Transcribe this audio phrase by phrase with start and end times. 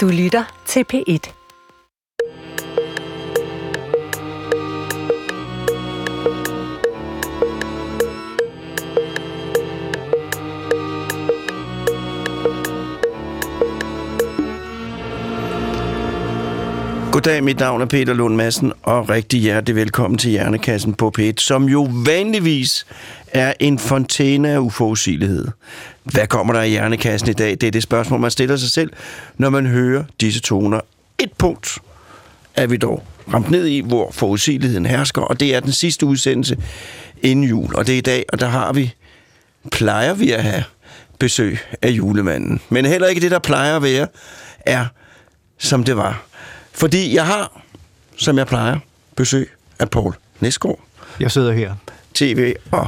[0.00, 1.39] Du lytter til P1.
[17.12, 21.32] Goddag, mit navn er Peter Lund Madsen, og rigtig hjertelig velkommen til Hjernekassen på P1,
[21.38, 22.86] som jo vanligvis
[23.28, 25.48] er en fontæne af uforudsigelighed.
[26.04, 27.50] Hvad kommer der i Hjernekassen i dag?
[27.50, 28.92] Det er det spørgsmål, man stiller sig selv,
[29.38, 30.80] når man hører disse toner.
[31.18, 31.78] Et punkt
[32.54, 33.02] er vi dog
[33.32, 36.56] ramt ned i, hvor forudsigeligheden hersker, og det er den sidste udsendelse
[37.22, 38.94] inden jul, og det er i dag, og der har vi,
[39.72, 40.64] plejer vi at have
[41.18, 42.60] besøg af julemanden.
[42.68, 44.06] Men heller ikke det, der plejer at være,
[44.60, 44.86] er
[45.58, 46.29] som det var.
[46.72, 47.60] Fordi jeg har,
[48.16, 48.78] som jeg plejer,
[49.16, 50.78] besøg af Paul Næsgaard,
[51.20, 51.74] Jeg sidder her.
[52.14, 52.86] tv- og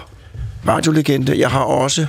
[0.68, 1.38] radiolegende.
[1.38, 2.06] Jeg har også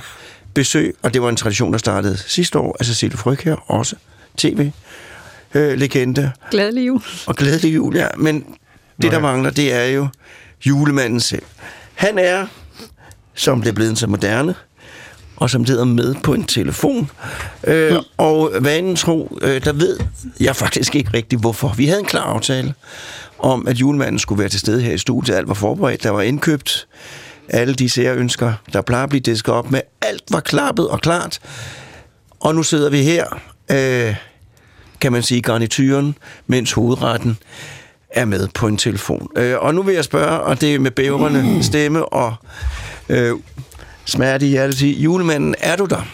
[0.54, 3.96] besøg, og det var en tradition, der startede sidste år, af Cecilie Fryg her, også
[4.36, 6.32] tv-legende.
[6.50, 7.02] Glædelig jul.
[7.26, 8.08] Og glædelig jul, ja.
[8.16, 10.08] Men det, Nå der mangler, det er jo
[10.66, 11.42] julemanden selv.
[11.94, 12.46] Han er,
[13.34, 14.54] som det er blevet så moderne,
[15.36, 17.10] og som sidder med på en telefon.
[17.64, 19.98] Øh, og vanen tro, øh, der ved
[20.40, 21.74] jeg faktisk ikke rigtigt, hvorfor.
[21.76, 22.74] Vi havde en klar aftale
[23.38, 25.36] om, at julemanden skulle være til stede her i studiet.
[25.36, 26.86] Alt var forberedt, der var indkøbt.
[27.48, 29.80] Alle de sære ønsker, der plejer at blive disket op med.
[30.00, 31.40] Alt var klappet og klart.
[32.40, 34.14] Og nu sidder vi her, øh,
[35.00, 36.14] kan man sige, garnituren,
[36.46, 37.38] mens hovedretten
[38.10, 39.28] er med på en telefon.
[39.36, 42.34] Øh, og nu vil jeg spørge, og det er med bævrende stemme og
[43.08, 43.32] øh,
[44.04, 46.06] smerte i hjertet sige, julemanden, er du der?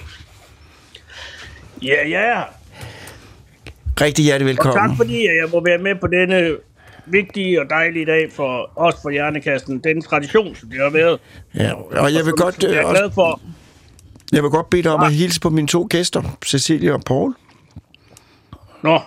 [1.82, 2.42] Ja, ja.
[4.00, 4.88] Rigtig hjertelig Og velkommen.
[4.90, 6.56] tak fordi jeg må være med på denne
[7.06, 9.78] vigtige og dejlige dag for os for Hjernekassen.
[9.78, 11.20] Den tradition, som det har været.
[11.54, 13.40] Ja, og jeg vil, godt, Jeg øh, er også, glad for.
[14.32, 17.34] jeg vil godt bede dig om at hilse på mine to gæster, Cecilie og Paul.
[18.82, 19.00] Nå,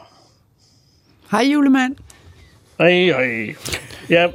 [1.31, 1.95] Hej julemand.
[2.80, 3.56] ej, ej.
[4.09, 4.28] Ja,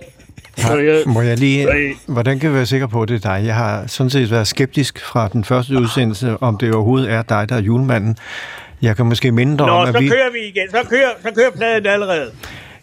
[0.59, 1.69] så jeg, Må jeg lige...
[2.07, 3.47] Hvordan kan vi være sikker på, at det er dig?
[3.47, 7.49] Jeg har sådan set været skeptisk fra den første udsendelse, om det overhovedet er dig,
[7.49, 8.17] der er julemanden.
[8.83, 10.09] Jeg kan måske minde dig Nå, om, så at vi...
[10.09, 10.71] kører vi igen.
[10.71, 12.31] Så kører, så kører pladen allerede.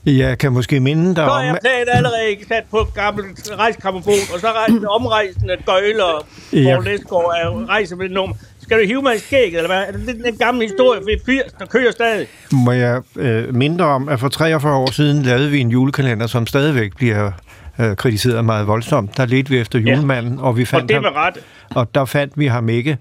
[0.05, 1.45] Jeg kan måske minde dig Så om...
[1.45, 6.79] er pladen allerede sat på gammelt rejskammerfon, og så rejser omrejsende gøjle og Ja.
[6.79, 8.35] Næsgaard er rejser med nummer.
[8.61, 9.83] Skal du hive mig i skægget, eller hvad?
[9.87, 12.27] Er det den gamle historie fra 80, der kører stadig?
[12.51, 16.27] Må jeg øh, minde dig om, at for 43 år siden lavede vi en julekalender,
[16.27, 17.31] som stadigvæk bliver
[17.79, 19.17] øh, kritiseret meget voldsomt.
[19.17, 21.33] Der ledte vi efter julemanden, og vi Og fandt det ham, ret.
[21.75, 22.97] og der fandt vi ham ikke.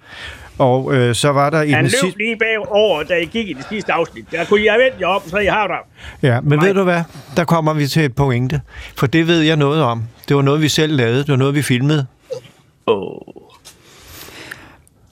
[0.58, 2.18] Og øh, så var der i Han den løb sidste...
[2.18, 4.24] lige bagover, da I gik i det sidste afsnit.
[4.30, 5.76] Der kunne jeg vente jer op, så I har der.
[6.22, 6.66] Ja, men Nej.
[6.66, 7.02] ved du hvad?
[7.36, 8.60] Der kommer vi til et pointe.
[8.96, 10.02] For det ved jeg noget om.
[10.28, 11.18] Det var noget, vi selv lavede.
[11.18, 12.06] Det var noget, vi filmede.
[12.86, 13.06] Oh.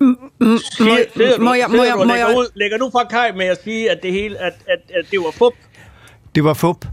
[0.00, 0.14] Må,
[0.80, 1.06] jeg,
[1.40, 3.58] må sidder jeg, du og må lægger, jeg, ud, lægger du fra kaj med at
[3.64, 5.52] sige, at det hele, at, at, at det var fup?
[6.34, 6.84] Det var fup.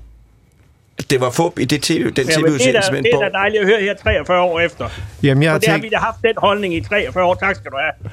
[1.10, 3.68] Det var fup i det TV, den Ja, er, tv-udsendelse det er da dejligt at
[3.68, 4.90] høre her 43 år efter.
[5.24, 7.36] Jamen, jeg har Og det har tænkt, vi da haft den holdning i 43 år.
[7.36, 8.12] Tak skal du have.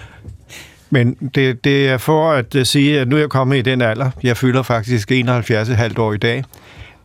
[0.90, 3.82] men det, det er for at uh, sige, at nu er jeg kommet i den
[3.82, 4.10] alder.
[4.22, 6.44] Jeg fylder faktisk 71,5 år i dag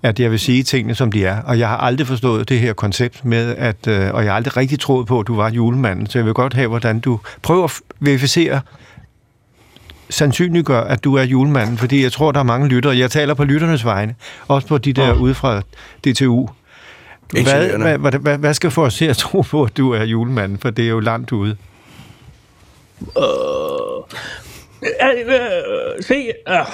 [0.04, 1.42] at jeg vil sige tingene, som de er.
[1.42, 4.58] Og jeg har aldrig forstået det her koncept med, at, øh, og jeg har aldrig
[4.58, 6.08] rigtig troet på, at du var julemanden.
[6.08, 8.62] Så jeg vil godt have, hvordan du prøver at verificere,
[10.12, 12.98] sandsynliggør, at du er julemanden, fordi jeg tror, der er mange lyttere.
[12.98, 14.16] Jeg taler på lytternes vegne,
[14.48, 15.62] også på de der ude fra
[16.06, 16.48] DTU.
[17.32, 20.04] Hvad, hvad, hvad, hvad, hvad skal få os til at tro på, at du er
[20.04, 20.58] julemanden?
[20.58, 21.58] For det er jo langt ude.
[23.02, 23.24] Øh,
[25.28, 26.66] øh, se, øh.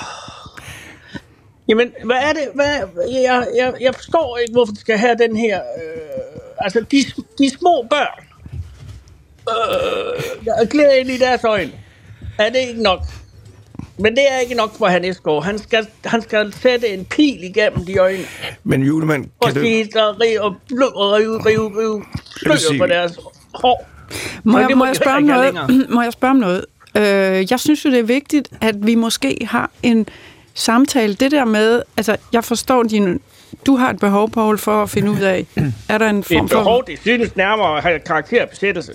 [1.67, 2.47] Jamen, hvad er det?
[2.55, 2.65] Hvad,
[3.11, 5.57] jeg, jeg, jeg forstår ikke, hvorfor de skal have den her...
[5.57, 6.97] Øh, altså, de,
[7.37, 8.23] de små børn.
[9.49, 11.71] Øh, der glæder ind i deres øjne.
[12.39, 12.99] Er det ikke nok?
[13.99, 15.43] Men det er ikke nok for Hannes Esgaard.
[15.43, 18.23] Han skal, han skal sætte en pil igennem de øjne.
[18.63, 19.61] Men julemand, Og kan du...
[19.61, 22.03] sige, der rive og blø og rive, rive, rive
[22.37, 23.19] slører på deres
[23.53, 23.87] hår.
[24.43, 25.55] Må Og jeg, må jeg spørge noget?
[25.95, 26.65] Må jeg spørge om noget?
[26.97, 30.07] Øh, jeg synes jo, det er vigtigt, at vi måske har en
[30.53, 31.13] samtale.
[31.13, 33.21] Det der med, altså, jeg forstår din...
[33.65, 35.45] Du har et behov, Paul, for at finde ud af,
[35.89, 36.81] er der en Det er form et behov, for...
[36.81, 38.93] det synes nærmere at have karakter af besættelse.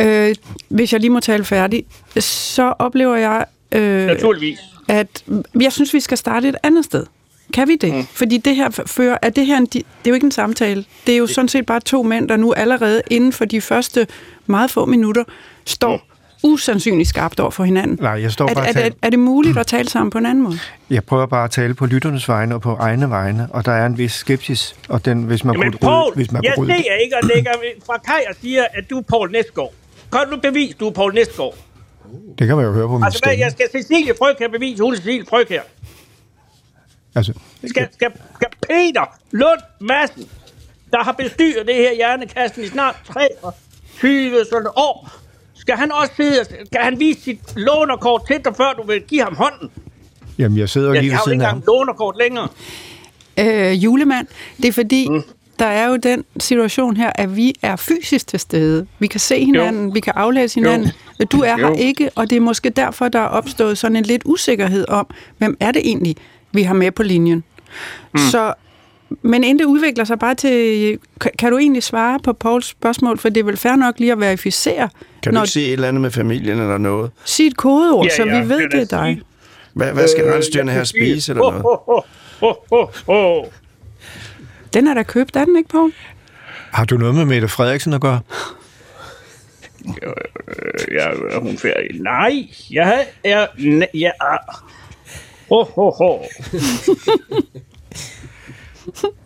[0.00, 0.34] Øh,
[0.68, 1.84] hvis jeg lige må tale færdig,
[2.20, 4.58] så oplever jeg, øh, Naturligvis.
[4.88, 5.24] at
[5.60, 7.06] jeg synes, vi skal starte et andet sted.
[7.52, 7.94] Kan vi det?
[7.94, 8.06] Mm.
[8.12, 10.84] Fordi det her fører, er det her en, det er jo ikke en samtale.
[11.06, 14.06] Det er jo sådan set bare to mænd, der nu allerede inden for de første
[14.46, 15.24] meget få minutter
[15.66, 16.00] står
[16.42, 17.98] usandsynligt skarpt over for hinanden.
[18.00, 18.94] Nej, jeg står Er, bare er, er, taler.
[19.02, 20.58] er det muligt at tale sammen på en anden måde?
[20.90, 23.86] Jeg prøver bare at tale på lytternes vegne og på egne vegne, og der er
[23.86, 26.72] en vis skepsis, og den, hvis man Jamen kunne Paul, rydde, hvis man jeg kunne
[26.74, 27.50] rydde ser ikke og lægger
[27.86, 29.72] fra Kaj og siger, at du er Paul Næsgaard.
[30.12, 31.54] Kan du bevise, du er Paul Næsgaard?
[32.38, 33.38] Det kan man jo høre på min Altså, stemme.
[33.44, 35.62] jeg skal Cecilie Frøkær bevise, hun er Cecilie Frøkær.
[37.14, 37.32] Altså,
[37.66, 40.28] Skal, skal, skal Peter Lund Madsen,
[40.90, 45.10] der har bestyret det her hjernekassen i snart 23 sådan år,
[45.54, 49.02] skal han også sidde, og- skal han vise sit lånerkort til dig, før du vil
[49.02, 49.70] give ham hånden?
[50.38, 51.56] jamen, jeg sidder jo Ja, lige jeg ved har jo siden ikke af ham.
[51.58, 52.48] engang lånerkort længere.
[53.38, 54.26] Øh, julemand,
[54.56, 55.22] det er fordi, mm.
[55.58, 58.86] Der er jo den situation her, at vi er fysisk til stede.
[58.98, 59.92] Vi kan se hinanden, jo.
[59.94, 60.88] vi kan aflæse hinanden.
[61.20, 61.24] Jo.
[61.32, 61.74] Du er her Jo.
[61.78, 65.06] ikke, og det er måske derfor, der er opstået sådan en lidt usikkerhed om,
[65.38, 66.16] hvem er det egentlig,
[66.52, 67.44] vi har med på linjen.
[68.14, 68.18] Mm.
[68.30, 68.54] Så,
[69.22, 70.98] men inden det udvikler sig bare til...
[71.38, 73.18] Kan, du egentlig svare på Pauls spørgsmål?
[73.18, 74.88] For det er vel fair nok lige at verificere,
[75.22, 77.10] Kan du ikke sige et eller andet med familien eller noget?
[77.24, 79.20] sige et kodeord, Ja, så ja, vi ved, det er dig.
[79.74, 81.62] Hvad, hvad skal Øh, rensdyrene sige- spise eller noget?
[81.62, 82.00] Ho, ho,
[82.40, 83.44] ho, ho, ho.
[84.74, 85.92] Den er der købt, er den ikke, Paul?
[86.72, 88.20] Har du noget med Mette Frederiksen at gøre?
[89.86, 89.92] Øh,
[90.94, 92.00] Ja, er hun færdig?
[92.00, 93.46] Nej, jeg er...
[93.46, 94.64] ne- Jeg er...
[95.48, 96.22] Ho, ho, ho.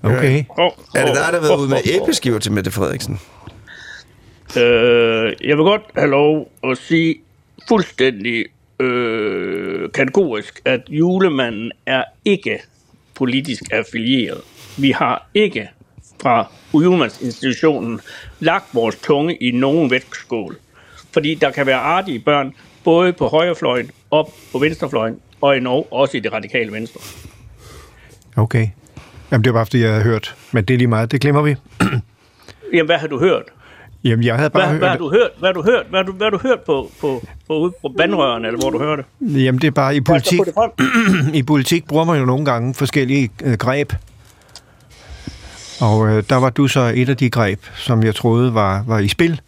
[0.02, 0.44] Okay.
[0.94, 3.20] Er det dig, der har været ude med æbleskiver til Mette Frederiksen?
[4.56, 7.14] Øh, jeg vil godt have lov at sige
[7.68, 8.44] fuldstændig
[8.80, 12.58] øh, kategorisk, at julemanden er ikke
[13.14, 14.40] politisk affilieret.
[14.78, 15.68] Vi har ikke
[16.22, 18.00] fra julemandsinstitutionen
[18.40, 20.56] lagt vores tunge i nogen vægtskål.
[21.12, 22.52] Fordi der kan være artige børn,
[22.84, 27.00] både på højrefløjen og på venstrefløjen, og endnu også i det radikale venstre.
[28.36, 28.68] Okay.
[29.30, 30.34] Jamen, det var bare, fordi jeg havde hørt.
[30.52, 31.12] Men det er lige meget.
[31.12, 31.56] Det glemmer vi.
[32.74, 33.42] Jamen, hvad har du hørt?
[34.04, 34.80] Jamen, jeg havde bare Hvad, hørt...
[34.80, 35.30] hvad har du hørt?
[35.38, 35.86] Hvad har du hørt?
[35.90, 38.78] Hvad har du, hvad har du hørt på, på, på, på vandrørene, eller hvor du
[38.78, 39.44] hørte det?
[39.44, 40.40] Jamen, det er bare i politik.
[41.34, 43.92] I politik bruger man jo nogle gange forskellige øh, greb.
[45.80, 48.98] Og øh, der var du så et af de greb, som jeg troede var, var
[48.98, 49.40] i spil,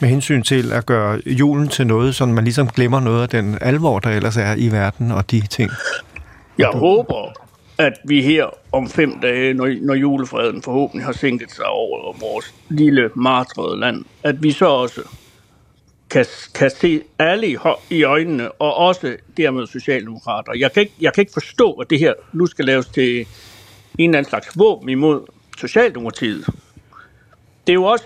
[0.00, 3.58] med hensyn til at gøre julen til noget, så man ligesom glemmer noget af den
[3.60, 5.70] alvor, der ellers er i verden og de ting.
[6.58, 7.32] Jeg håber,
[7.78, 12.54] at vi her om fem dage, når, når julefreden forhåbentlig har sænket sig over vores
[12.68, 15.00] lille martrede land, at vi så også
[16.10, 17.56] kan, kan se alle i,
[17.90, 20.52] i øjnene, og også dermed socialdemokrater.
[20.58, 23.26] Jeg kan, ikke, jeg kan ikke forstå, at det her nu skal laves til
[23.98, 25.20] en eller anden slags våben imod
[25.58, 26.46] Socialdemokratiet.
[27.66, 28.04] Det er jo også...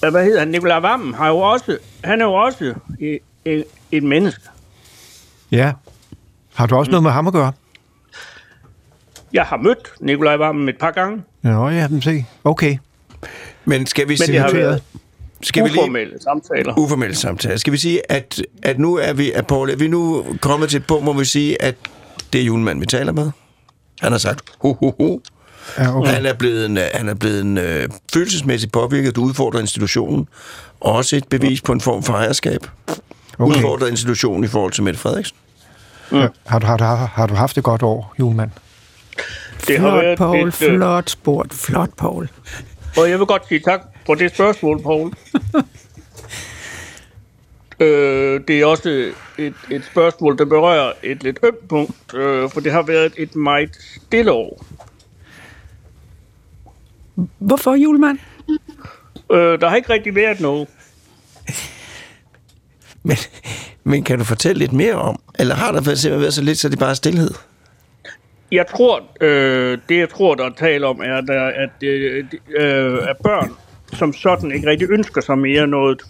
[0.00, 0.48] Hvad hedder han?
[0.48, 1.78] Nikolaj Vammen har jo også...
[2.04, 4.40] Han er jo også et, et, et menneske.
[5.50, 5.72] Ja.
[6.54, 7.52] Har du også noget med ham at gøre?
[9.32, 11.22] Jeg har mødt Nikolaj Vammen et par gange.
[11.42, 12.24] Nå, ja, men se.
[12.44, 12.76] Okay.
[13.64, 14.82] Men skal vi Men det har sige, været
[15.42, 16.78] skal vi lige, uformelle samtaler.
[16.78, 17.58] uformelle samtale.
[17.58, 20.76] Skal vi sige, at, at nu er vi, at Paul, er vi nu kommet til
[20.80, 21.76] et punkt, hvor vi sige, at
[22.32, 23.30] det er julemanden, vi taler med?
[24.00, 25.20] Han har sagt, ho, ho, ho.
[25.78, 26.10] Ja, okay.
[26.10, 30.28] Han er blevet, en, øh, han er blevet en, øh, følelsesmæssigt påvirket, du udfordrer institutionen.
[30.80, 32.66] Også et bevis på en form for ejerskab.
[33.38, 33.56] Okay.
[33.56, 35.36] Udfordrer institutionen i forhold til Mette Frederiksen.
[36.12, 36.26] Ja.
[36.46, 38.50] Har, du, har, du, har du haft et godt år, julemand?
[39.66, 40.48] Det har Flot, været Paul.
[40.48, 41.54] et, øh, Flot spurgt.
[41.54, 42.28] Flot, Paul.
[42.96, 45.12] Og jeg vil godt sige tak for det spørgsmål, Paul.
[47.80, 52.60] øh, det er også et, et spørgsmål, der berører et lidt ømt punkt, øh, for
[52.60, 53.70] det har været et meget
[54.06, 54.64] stille år.
[57.38, 58.18] Hvorfor, julemand?
[59.32, 60.68] Øh, der har ikke rigtig været noget.
[63.04, 63.16] Men,
[63.84, 66.68] men kan du fortælle lidt mere om, eller har der simpelthen været så lidt, så
[66.68, 67.30] det er bare stillhed?
[68.52, 72.24] Jeg tror, øh, det jeg tror, der er tale om, er, der, at øh,
[72.58, 73.50] øh, er børn,
[73.92, 76.02] som sådan ikke rigtig ønsker sig mere noget.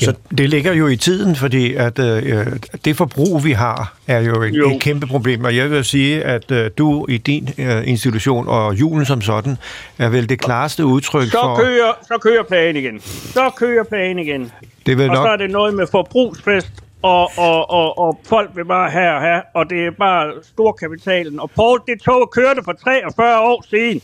[0.00, 2.46] Så det ligger jo i tiden, fordi at øh,
[2.84, 4.70] det forbrug, vi har, er jo et, Jo.
[4.74, 5.44] et kæmpe problem.
[5.44, 9.56] Og jeg vil sige, at øh, du i din øh, institution og julen som sådan,
[9.98, 11.56] er vel det klareste udtryk Så for...
[11.56, 13.00] kører, så kører plagen igen.
[13.32, 14.52] Så kører plagen igen.
[14.86, 15.40] Det vel Og så er nok...
[15.40, 16.70] det noget med forbrugsfest,
[17.02, 21.40] og, og, og, og folk vil bare have og have, og det er bare storkapitalen.
[21.40, 24.00] Og Paul, det tog kørte for 43 år siden.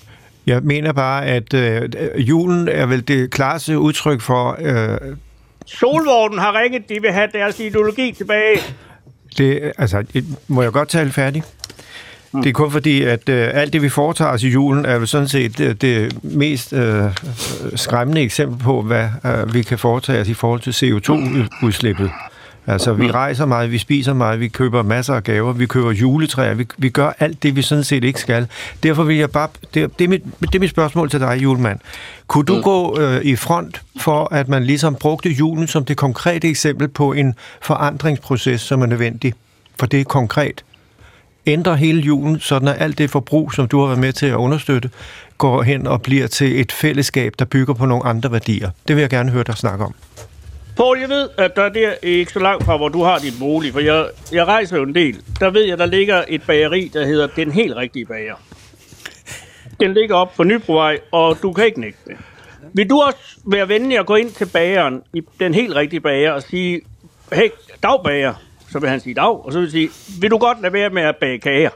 [0.47, 1.89] Jeg mener bare, at øh,
[2.29, 4.57] julen er vel det klareste udtryk for...
[4.61, 4.99] Øh,
[5.67, 8.59] Solvognen har ringet, de vil have deres ideologi tilbage.
[9.39, 10.05] det, altså,
[10.49, 11.43] må jeg godt tale færdig?
[12.43, 15.09] Det er kun fordi, at øh, alt det, vi foretager os i julen, er vel
[15.09, 17.05] sådan set det, det mest øh,
[17.75, 22.11] skræmmende eksempel på, hvad øh, vi kan foretage os i forhold til CO2-udslippet.
[22.67, 26.55] Altså, vi rejser meget, vi spiser meget, vi køber masser af gaver, vi køber juletræer,
[26.55, 28.47] vi, vi gør alt det, vi sådan set ikke skal.
[28.83, 29.49] Derfor vil jeg bare...
[29.75, 31.79] Det, det, er, mit, det er mit spørgsmål til dig, julemand.
[32.27, 36.49] Kunne du gå øh, i front for, at man ligesom brugte julen som det konkrete
[36.49, 39.35] eksempel på en forandringsproces, som er nødvendig?
[39.79, 40.65] For det er konkret
[41.47, 44.35] ændre hele julen, sådan at alt det forbrug, som du har været med til at
[44.35, 44.91] understøtte,
[45.39, 48.71] går hen og bliver til et fællesskab, der bygger på nogle andre værdier.
[48.89, 49.95] Det vil jeg gerne høre dig snakke om.
[50.77, 53.73] Poul, jeg ved, at der er ikke så langt fra, hvor du har din bolig,
[53.73, 55.23] for jeg, jeg rejser jo en del.
[55.41, 58.35] Der ved jeg, der ligger et bageri, der hedder Den Helt Rigtige Bager.
[59.81, 62.17] Den ligger op på Nybrovej, og du kan ikke nægte det.
[62.73, 66.33] Vil du også være venlig at gå ind til bageren, i Den Helt Rigtige Bager,
[66.33, 66.81] og sige,
[67.33, 67.49] hey,
[67.83, 68.35] dag bager,
[68.71, 69.91] så vil han sige dag, og så vil sige,
[70.21, 71.71] vil du godt lade være med at bage kager?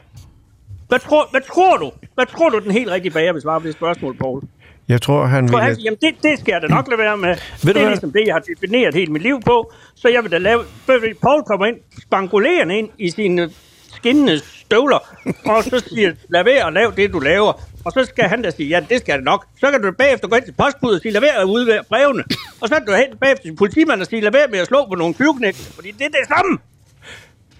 [0.87, 1.91] Hvad tror, hvad tror du?
[2.15, 4.41] Hvad tror du, den helt rigtige bager vil svare på det spørgsmål, Poul?
[4.91, 7.35] Jeg tror, han For han jamen det, det skal jeg da nok lade være med.
[7.35, 9.73] du det er ligesom det, jeg har defineret hele mit liv på.
[9.95, 10.63] Så jeg vil da lave...
[11.21, 13.49] Paul kommer ind, spangulerende ind i sine
[13.95, 14.99] skinnende støvler,
[15.45, 17.53] og så siger, lad være at lave det, du laver.
[17.85, 19.45] Og så skal han da sige, ja, det skal det nok.
[19.59, 22.23] Så kan du bagefter gå ind til postbuddet og sige, lad være at udvære brevene.
[22.61, 24.87] Og så kan du hen bagefter til politimanden og sige, lad være med at slå
[24.89, 26.57] på nogle tyveknægte, fordi det er det samme.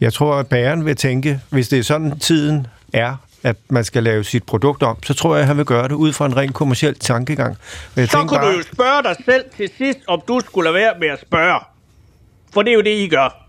[0.01, 4.03] Jeg tror, at bageren vil tænke, hvis det er sådan tiden er, at man skal
[4.03, 6.38] lave sit produkt om, så tror jeg, at han vil gøre det ud fra en
[6.38, 7.57] rent kommersiel tankegang.
[7.95, 10.93] Jeg Så kunne du jo spørge dig selv til sidst, om du skulle lade være
[11.00, 11.60] med at spørge.
[12.53, 13.48] For det er jo det, I gør.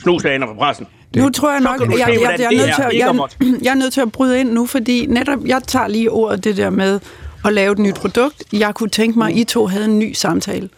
[0.00, 0.86] Snusaner på pressen.
[1.16, 3.14] Nu tror jeg nok, jeg, jeg, jeg, det er nødt til at, jeg,
[3.64, 6.56] jeg er nødt til at bryde ind nu, fordi netop, jeg tager lige ordet det
[6.56, 7.00] der med
[7.44, 8.44] at lave et nyt produkt.
[8.52, 10.68] Jeg kunne tænke mig, at I to havde en ny samtale.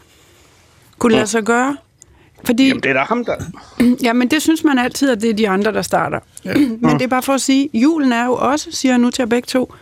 [0.99, 1.77] Kunne det lade sig gøre?
[2.45, 3.35] Fordi, Jamen, det er da ham, der...
[4.07, 6.21] ja, men det synes man altid, at det er de andre, der starter.
[6.85, 9.23] men det er bare for at sige, julen er jo også, siger jeg nu til
[9.23, 9.75] jer begge to,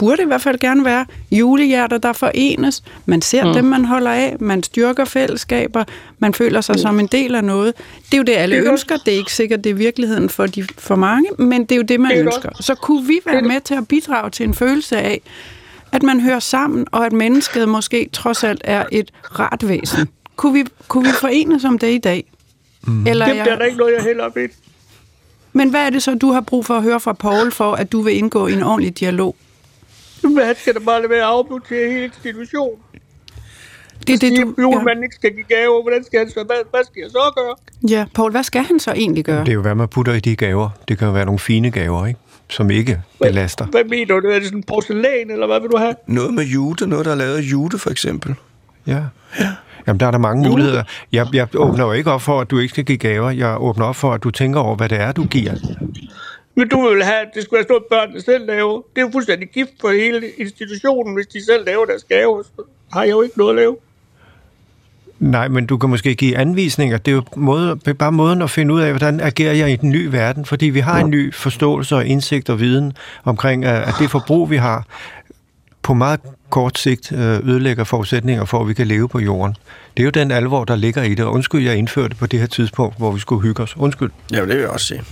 [0.00, 2.82] burde i hvert fald gerne være julehjerter, der forenes.
[3.06, 3.52] Man ser mm.
[3.52, 5.84] dem, man holder af, man styrker fællesskaber,
[6.18, 6.78] man føler sig mm.
[6.78, 7.74] som en del af noget.
[8.06, 8.96] Det er jo det, alle Det er ønsker.
[8.96, 11.82] Det er ikke sikkert, det er virkeligheden for, de, for mange, men det er jo
[11.82, 12.48] det, man Det det ønsker.
[12.60, 15.20] Så kunne vi være med til at bidrage til en følelse af,
[15.92, 20.08] at man hører sammen, og at mennesket måske trods alt er et rart væsen.
[20.40, 22.24] Kunne vi, kunne vi forenes om det i dag?
[22.86, 23.06] Mm.
[23.06, 24.40] Eller Jamen, det er jeg, der ikke noget, jeg hælder op i.
[25.52, 27.92] men hvad er det så, du har brug for at høre fra Paul, for at
[27.92, 29.36] du vil indgå i en ordentlig dialog?
[30.22, 32.78] Men han skal da bare lade være at afbudtere hele institutionen.
[34.06, 34.54] Det er det, du...
[34.58, 35.82] at julemanden ikke skal give gaver.
[35.82, 36.44] Hvordan skal han så?
[36.46, 37.54] Hvad, hvad skal jeg så gøre?
[37.90, 39.40] Ja, ja Paul, hvad skal han så egentlig gøre?
[39.40, 40.70] Det er jo, hvad man putter i de gaver.
[40.88, 42.20] Det kan jo være nogle fine gaver, ikke?
[42.48, 43.66] som ikke belaster.
[43.66, 44.28] Hvad mener du?
[44.28, 45.94] Er det sådan porcelæn, eller hvad vil du have?
[46.06, 48.34] Noget med jude, noget der er lavet af jude, for eksempel.
[48.86, 49.02] Ja.
[49.86, 50.82] Jamen, der er der mange muligheder.
[51.12, 53.30] Jeg, jeg åbner jo ikke op for, at du ikke skal give gaver.
[53.30, 55.52] Jeg åbner op for, at du tænker over, hvad det er, du giver.
[56.54, 58.82] Men du vil have, at det skulle være stået børnene selv lave.
[58.94, 62.42] Det er jo fuldstændig gift for hele institutionen, hvis de selv laver deres gaver.
[62.42, 63.76] Så har jeg jo ikke noget at lave.
[65.18, 66.98] Nej, men du kan måske give anvisninger.
[66.98, 69.90] Det er jo måde, bare måden at finde ud af, hvordan agerer jeg i den
[69.90, 70.44] nye verden.
[70.44, 72.92] Fordi vi har en ny forståelse og indsigt og viden
[73.24, 74.86] omkring, at at det forbrug, vi har,
[75.82, 76.20] på meget
[76.50, 79.56] kort sigt øh, ødelægger forudsætninger for, at vi kan leve på jorden.
[79.96, 81.24] Det er jo den alvor, der ligger i det.
[81.24, 83.76] Og undskyld, jeg indførte det på det her tidspunkt, hvor vi skulle hygge os.
[83.76, 84.10] Undskyld.
[84.32, 85.02] Ja, det vil jeg også sige.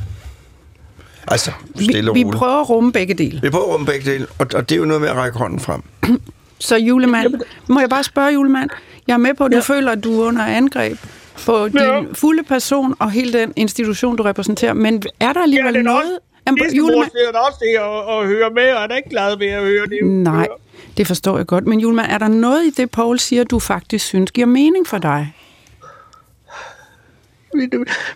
[1.28, 2.36] Altså, Vi, stille vi roligt.
[2.38, 3.40] prøver at rumme begge dele.
[3.42, 5.38] Vi prøver at rumme begge dele, og, og det er jo noget med at række
[5.38, 5.82] hånden frem.
[6.60, 7.34] Så julemand,
[7.68, 8.70] må jeg bare spørge julemand,
[9.06, 9.62] jeg er med på, at du ja.
[9.62, 10.98] føler, at du er under angreb
[11.46, 12.00] på din Ja.
[12.12, 16.18] fulde person og hele den institution, du repræsenterer, men er der alligevel Ja, er noget...
[16.46, 19.10] Jamen, Næste mor sidder der også der og, og hører med, og er da ikke
[19.10, 20.06] glad ved at høre det.
[20.06, 20.48] Nej,
[20.96, 21.66] det forstår jeg godt.
[21.66, 24.98] Men julemand, er der noget i det, Paul siger, du faktisk synes giver mening for
[24.98, 25.34] dig?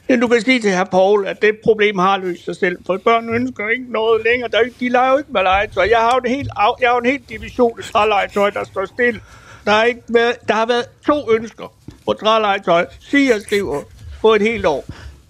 [0.09, 2.97] Men du- kan sige til herr Paul, at det problem har løst sig selv, for
[2.97, 4.51] børn ønsker ikke noget længere.
[4.51, 5.87] Der, er de leger jo ikke med legetøj.
[5.91, 6.49] Jeg har jo en helt,
[6.81, 9.21] jeg har en helt division af trælegetøj, der står stille.
[9.65, 11.73] Der, er ikke været, der har været to ønsker
[12.07, 13.83] på trælegetøj, siger skriver,
[14.21, 14.85] på et helt år.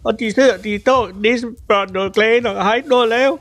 [0.05, 3.39] Og de sidder, de står nissebørn noget klagen og har ikke noget at lave.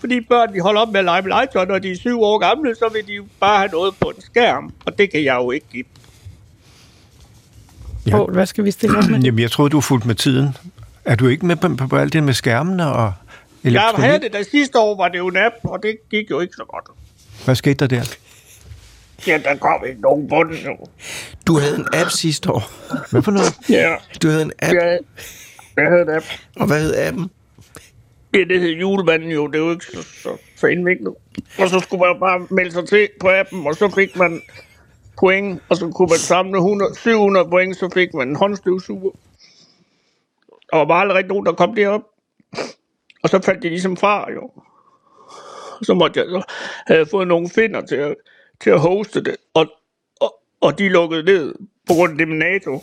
[0.00, 2.38] Fordi børn, de holder op med at lege med legetøj, når de er syv år
[2.38, 4.72] gamle, så vil de jo bare have noget på en skærm.
[4.86, 5.84] Og det kan jeg jo ikke give.
[8.06, 8.10] Ja.
[8.10, 9.20] Paul, hvad skal vi stille op med?
[9.26, 10.56] Jamen, jeg troede, du er fuldt med tiden.
[11.04, 13.12] Er du ikke med på, på, på alt det med skærmene og
[13.64, 14.04] Jeg elektronik?
[14.04, 16.54] havde det, da sidste år var det jo en app, og det gik jo ikke
[16.56, 16.84] så godt.
[17.44, 18.16] Hvad skete der der?
[19.26, 20.76] Ja, der kom ikke nogen på den jo.
[21.46, 22.70] Du havde en app sidste år.
[23.10, 23.54] Hvad for noget?
[23.68, 24.98] Ja, Du havde en app, jeg,
[25.80, 26.26] jeg havde en app.
[26.56, 27.30] og hvad hed appen?
[28.34, 31.14] Ja, det hed julemanden jo, det er jo ikke så, så, så indviklet.
[31.58, 34.42] Og så skulle man bare melde sig til på appen, og så fik man
[35.20, 39.10] point, og så kunne man samle 100, 700 point, så fik man en håndstøvsuger.
[40.72, 42.02] Og der var aldrig rigtig nogen, der kom derop.
[43.22, 44.50] Og så faldt de ligesom fra, jo.
[45.82, 46.42] Så måtte jeg så
[46.86, 48.14] have fået nogle finder til at,
[48.60, 49.66] til at hoste det, og,
[50.20, 51.54] og, og de lukkede ned
[51.86, 52.82] på grund af det med NATO.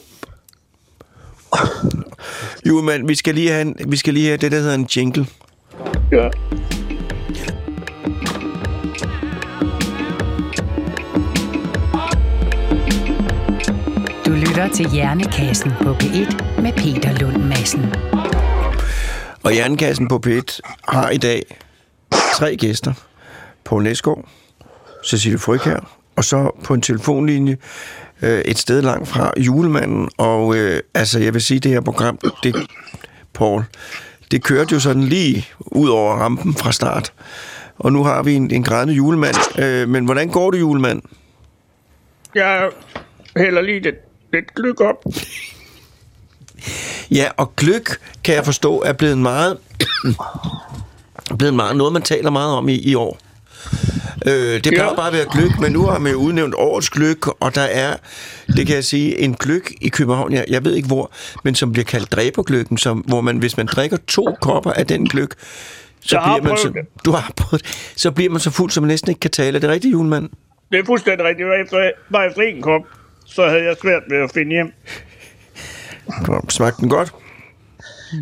[2.66, 5.26] Julemand, vi skal lige have, en, vi skal lige have det, der hedder en jingle.
[6.12, 6.30] Ja.
[14.26, 17.86] Du lytter til Hjernekassen på P1 med Peter Lund Madsen.
[19.44, 21.44] Og Jernkassen på P1 har i dag
[22.34, 22.94] tre gæster.
[23.64, 24.26] Poul Næsgaard,
[25.06, 27.58] Cecilie Frøkær, og så på en telefonlinje
[28.22, 32.20] øh, et sted langt fra julemanden, og øh, altså, jeg vil sige, det her program,
[32.44, 32.56] det,
[33.34, 33.64] Paul,
[34.32, 37.14] det kørte jo sådan lige ud over rampen fra start.
[37.78, 39.60] Og nu har vi en, en grædende julemand.
[39.60, 41.02] Øh, men hvordan går det, julemand?
[42.36, 42.70] Jeg
[43.38, 43.96] hælder lige lidt,
[44.34, 45.06] lidt gløk op.
[47.12, 49.58] Ja, og gløk, kan jeg forstå, er blevet meget,
[51.38, 53.18] blevet meget noget, man taler meget om i, i år.
[54.28, 54.96] Øh, det plejer Ja.
[54.96, 57.96] bare at være gløk, men nu har man jo udnævnt årets gløk, og der er,
[58.48, 61.12] det kan jeg sige, en gløk i København, jeg, jeg ved ikke hvor,
[61.44, 65.10] men som bliver kaldt dræbergløkken, som, hvor man, hvis man drikker to kopper af den
[65.10, 65.34] gløk,
[66.02, 66.74] så Jeg bliver man så,
[67.06, 69.56] du har prøvet, så bliver man så fuld, som man næsten ikke kan tale.
[69.56, 70.30] Er det rigtigt, julemand?
[70.72, 71.48] Det er fuldstændig rigtigt.
[71.48, 72.82] Var efter, var efter en kop,
[73.26, 74.72] så havde jeg svært ved at finde hjem.
[76.50, 77.12] Smagte den godt?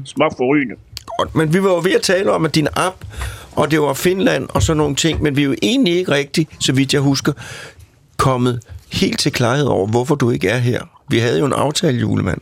[0.05, 0.75] Smag for rygende.
[1.17, 2.95] Godt, Men vi var jo ved at tale om, at din app,
[3.55, 6.49] og det var Finland og sådan nogle ting, men vi er jo egentlig ikke rigtigt,
[6.59, 7.33] så vidt jeg husker,
[8.17, 8.59] kommet
[8.93, 10.81] helt til klarhed over, hvorfor du ikke er her.
[11.09, 12.41] Vi havde jo en aftale, julemand.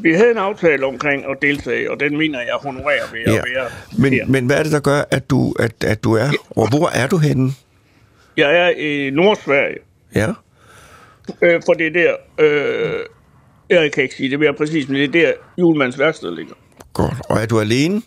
[0.00, 3.68] Vi havde en aftale omkring at deltage, og den mener jeg honorerer ved at være
[3.98, 4.26] Men, her.
[4.26, 6.28] men hvad er det, der gør, at du, at, at du er?
[6.50, 7.52] Og hvor er du henne?
[8.36, 9.78] Jeg er i Nordsverige,
[10.14, 10.28] Ja.
[11.42, 12.12] øh, for det er der...
[12.38, 12.98] Øh,
[13.70, 16.54] jeg kan ikke sige det mere præcis, men det er der julemands værksted ligger.
[16.92, 17.14] Godt.
[17.28, 18.02] Og er du alene?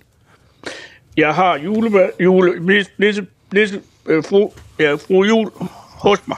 [1.18, 5.52] Jeg har jule, jule, nisse, nisse, nisse, øh, fru, ja, fru jul
[6.00, 6.38] hos mig.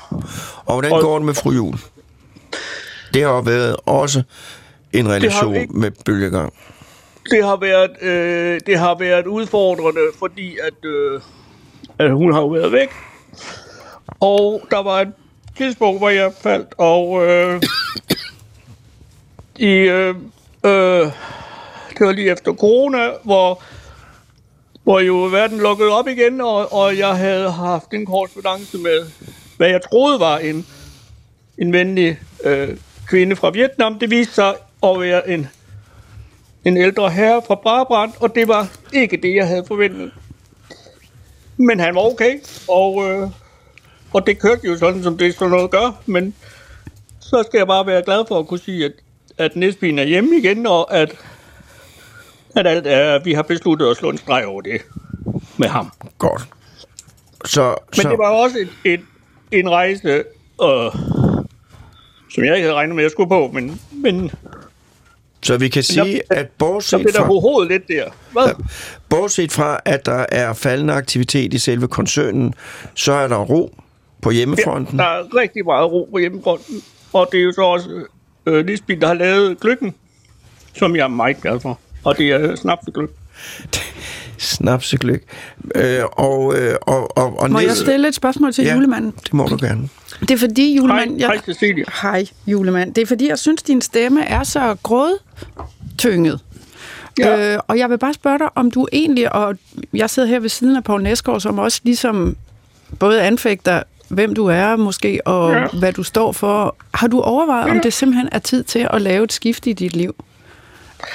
[0.66, 1.76] Og hvordan Og- går det med fru Jul?
[3.14, 4.24] Det har været også
[4.94, 6.54] en relation ikke- med bølgegang.
[7.32, 11.22] Det har været, øh, det har været udfordrende, fordi at, øh,
[12.00, 12.90] at hun har jo været væk.
[14.20, 15.12] Og der var et
[15.58, 17.62] tidspunkt, hvor jeg faldt, og øh,
[19.56, 20.16] i, øh,
[20.66, 21.02] øh,
[21.90, 23.64] det var lige efter corona, hvor,
[24.88, 29.06] hvor jo verden lukkede op igen, og, og jeg havde haft en korrespondance med,
[29.58, 30.66] hvad jeg troede var en,
[31.58, 32.78] en venlig øh,
[33.08, 34.00] kvinde fra Vietnam.
[34.00, 34.54] Det viste sig
[34.84, 35.48] at være en
[36.66, 40.12] en ældre herre fra Brabrand, og det var ikke det, jeg havde forventet.
[41.58, 43.30] Men han var okay, og, øh,
[44.14, 46.36] og det kørte jo sådan, som det sådan noget gør, men
[47.20, 48.92] så skal jeg bare være glad for at kunne sige, at,
[49.38, 51.16] at Nesbyen er hjemme igen, og at,
[52.58, 54.82] at, alt er, at vi har besluttet at slå en streg over det
[55.58, 55.92] med ham.
[56.18, 56.48] Godt.
[57.46, 59.02] Så, Men så, det var også et, et,
[59.52, 60.08] en rejse,
[60.64, 60.92] øh,
[62.34, 64.32] som jeg ikke havde regnet med, at jeg skulle på, men, men
[65.42, 67.26] så vi kan sige, at så bortset der fra...
[67.26, 68.06] hovedet lidt der.
[68.32, 68.64] Hvad?
[69.10, 72.54] Bortset fra, at der er faldende aktivitet i selve koncernen,
[72.94, 73.76] så er der ro
[74.22, 75.00] på hjemmefronten.
[75.00, 76.82] Ja, der er rigtig meget ro på hjemmefronten,
[77.14, 78.06] og det er jo så også
[78.46, 79.96] øh, Lisbeth, der har lavet gløkken,
[80.74, 81.80] som jeg er meget glad for.
[82.04, 83.10] Og det er snapsegløk.
[84.38, 85.22] Snapsegløk.
[85.76, 88.70] Øh, og, øh, og, og, og Må jeg stille et spørgsmål til Ja.
[88.70, 88.76] ja.
[88.76, 89.14] julemanden?
[89.24, 89.90] Det må du gerne.
[90.22, 91.20] Det er fordi, Hej, julemand...
[91.20, 91.86] hej Cecilia.
[92.02, 92.94] Hej, julemand.
[92.94, 96.40] Det er fordi, jeg synes, din stemme er så grådtynget.
[97.20, 97.54] Ja.
[97.54, 99.56] Øh, og jeg vil bare spørge dig, om du egentlig, og
[99.94, 102.36] jeg sidder her ved siden af Poul Næsgaard, som også ligesom
[103.00, 105.60] både anfægter, hvem du er måske, og Ja.
[105.60, 105.68] ja.
[105.80, 106.76] hvad du står for.
[106.94, 109.96] Har du overvejet, om det simpelthen er tid til at lave et skift i dit
[109.96, 110.16] liv?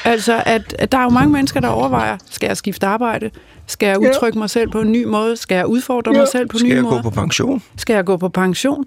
[0.05, 3.31] Altså, at, at der er jo mange mennesker, der overvejer, skal jeg skifte arbejde?
[3.66, 4.09] Skal jeg Ja.
[4.09, 5.37] udtrykke mig selv på en ny måde?
[5.37, 6.18] Skal jeg udfordre Ja.
[6.18, 6.95] mig selv på en Skal ny jeg måde?
[6.97, 7.62] gå på pension?
[7.77, 8.85] Skal jeg gå på pension?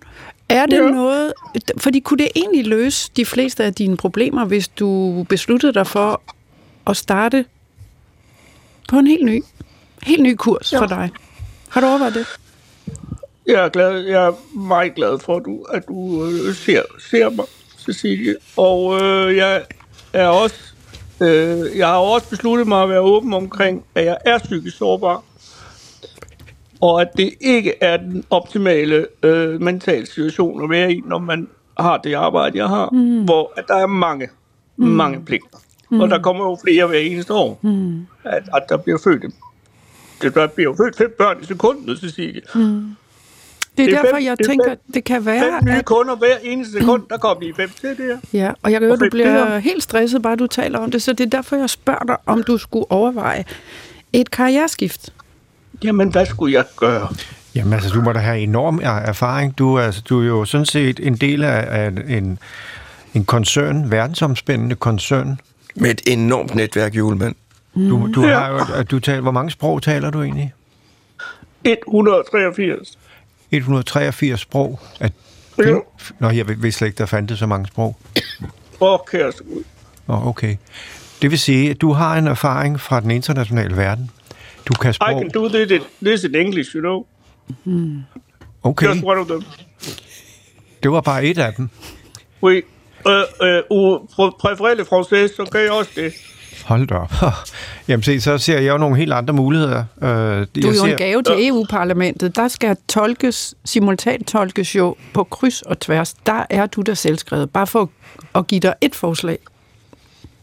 [0.49, 0.83] Er det Ja.
[0.83, 0.89] ja.
[0.89, 1.33] noget...
[1.77, 6.21] Fordi kunne det egentlig løse de fleste af dine problemer, hvis du besluttede dig for
[6.87, 7.45] at starte
[8.89, 9.43] på en helt ny,
[10.03, 10.79] helt ny kurs ja.
[10.81, 11.09] for dig?
[11.69, 12.25] Har du overvejet det?
[13.47, 17.29] Jeg er, glad, jeg er meget glad for, at du, at du øh, ser, ser
[17.29, 17.45] mig,
[17.77, 18.35] Cecilie.
[18.57, 19.63] Og øh, jeg
[20.13, 20.55] er også...
[21.21, 25.23] Øh, jeg har også besluttet mig at være åben omkring, at jeg er psykisk sårbar.
[26.81, 31.47] Og at det ikke er den optimale øh, mentale situation at være i, når man
[31.79, 32.89] har det arbejde, jeg har.
[32.89, 33.23] Mm.
[33.23, 34.29] Hvor at der er mange,
[34.77, 34.87] mm.
[34.87, 35.57] mange pligter.
[35.89, 35.99] Mm.
[35.99, 37.59] Og der kommer jo flere hver eneste år.
[37.61, 38.07] Mm.
[38.23, 39.23] At, at der bliver født
[40.21, 42.41] det, der bliver jo født fem børn i sekundet, Cecilie.
[42.55, 42.95] Mm.
[43.77, 45.63] Det er, Det er derfor, fem- jeg det er tænker, fem- det kan Fem være,
[45.65, 45.85] nye at...
[45.85, 48.17] kunder hver eneste sekund, der kommer lige fem til det her.
[48.33, 51.01] Ja, og jeg kan høre, du fem bliver helt stresset, bare du taler om det,
[51.01, 53.43] så det er derfor, jeg spørger dig, om du skulle overveje
[54.13, 55.13] et karriereskift.
[55.83, 57.07] Jamen, hvad skulle jeg gøre?
[57.55, 59.57] Jamen altså, du må da have enorm er- erfaring.
[59.57, 62.39] Du, er- altså, du er jo sådan set en del af, af en,
[63.13, 65.39] en koncern, verdensomspændende koncern.
[65.75, 67.35] Med et enormt netværk, julemand.
[67.75, 68.39] Du, du Ja.
[68.39, 70.53] har jo, du taler, hvor mange sprog taler du egentlig?
[71.63, 72.97] 183.
[73.51, 74.79] 183 sprog.
[74.99, 75.09] Er
[75.59, 75.83] Jo.
[76.19, 77.97] Nå, jeg vidste slet ikke, der fandtes så mange sprog.
[79.07, 79.63] Kæreste Gud.
[80.07, 80.55] Nå, okay.
[81.21, 84.11] Det vil sige, at du har en erfaring fra den internationale verden.
[84.67, 85.21] Du kan I sprog.
[85.21, 87.05] can do this in, this in English, you know.
[88.63, 88.87] Okay.
[88.87, 89.43] Just one of them.
[90.83, 91.69] Det var bare et af dem.
[92.43, 92.61] Oui.
[93.07, 94.07] Øh, øh, ou
[94.43, 96.13] préférez le français, så kan jeg også det.
[96.65, 97.13] Hold da op.
[97.87, 99.83] Jamen se, så ser jeg jo nogle helt andre muligheder.
[100.01, 100.09] Øh, Du
[100.69, 102.35] er jo en gave til EU-parlamentet.
[102.35, 106.13] Der skal tolkes, simultant tolkes jo på kryds og tværs.
[106.13, 107.49] Der er du der selvskrevet.
[107.49, 107.89] Bare for
[108.35, 109.37] at give dig et forslag.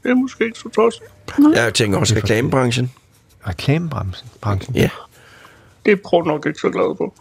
[0.03, 1.03] Det er måske ikke så tosset.
[1.55, 2.91] Jeg tænker også reklamebranchen.
[3.49, 4.29] Reklamebranchen.
[4.41, 4.77] Branchen.
[4.77, 4.89] Ja.
[5.87, 7.15] Det er Prøv nok ikke så glad på.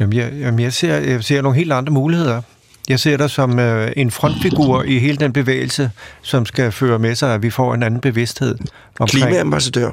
[0.00, 2.42] Jamen, jeg, jamen jeg, ser, jeg ser nogle helt andre muligheder.
[2.90, 5.90] Jeg ser dig som øh, en frontfigur i hele den bevægelse,
[6.22, 8.58] som skal føre med sig, at vi får en anden bevidsthed.
[9.00, 9.90] Omkring, Klimaambassadør.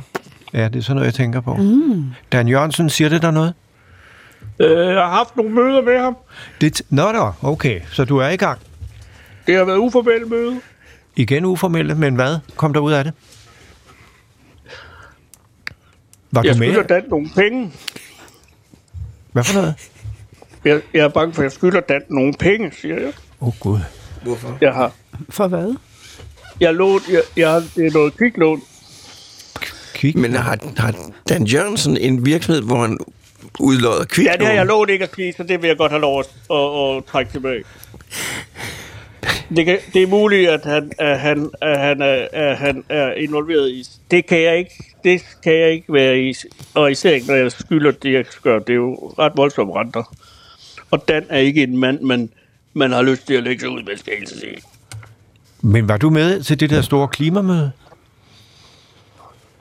[0.53, 1.55] Ja, det er sådan noget, jeg tænker på.
[1.55, 2.05] Mm.
[2.31, 3.53] Dan Jørgensen, siger det der noget?
[4.60, 6.17] Øh, jeg har haft nogle møder med ham.
[6.62, 7.81] Det, nå da, okay.
[7.91, 8.60] Så du er i gang.
[9.47, 10.62] Det har været uformelle møde.
[11.15, 13.13] Igen uformelle, men hvad kom der ud af det?
[16.31, 16.67] Var Jeg du med?
[16.67, 17.71] skylder Dan nogle penge.
[19.31, 19.75] Hvad for noget?
[20.67, 23.13] Jeg, jeg er bange for, at jeg skylder Dan nogle penge, siger jeg.
[23.41, 23.80] Åh, oh, Gud.
[24.23, 24.58] Hvorfor?
[24.62, 24.91] Jeg har,
[25.30, 25.75] For hvad?
[26.60, 28.62] jeg lånt, jeg, jeg har, det er noget kviklån.
[29.93, 30.17] Kig.
[30.17, 30.95] Men har, har
[31.30, 32.97] Dan Jørgensen en virksomhed, hvor han
[33.60, 34.30] udlodder kvikt?
[34.30, 36.19] Ja, det har jeg lovet ikke at sige, så det vil jeg godt have lov
[36.19, 37.63] at, at, at trække tilbage.
[39.56, 43.13] Det, kan, det er muligt, at han, at, han, at, han er, at han er
[43.13, 43.84] involveret i.
[44.12, 44.84] Det kan jeg ikke.
[45.03, 46.36] Det kan jeg ikke være i.
[46.73, 48.60] Og især ikke, når jeg skylder det, jeg gør.
[48.60, 50.13] Det er jo ret voldsomme renter.
[50.91, 52.30] Og Dan er ikke en mand, man,
[52.73, 54.58] man har lyst til at lægge sig ud med, skal jeg sige.
[55.62, 57.71] Men var du med til det der store klimamøde?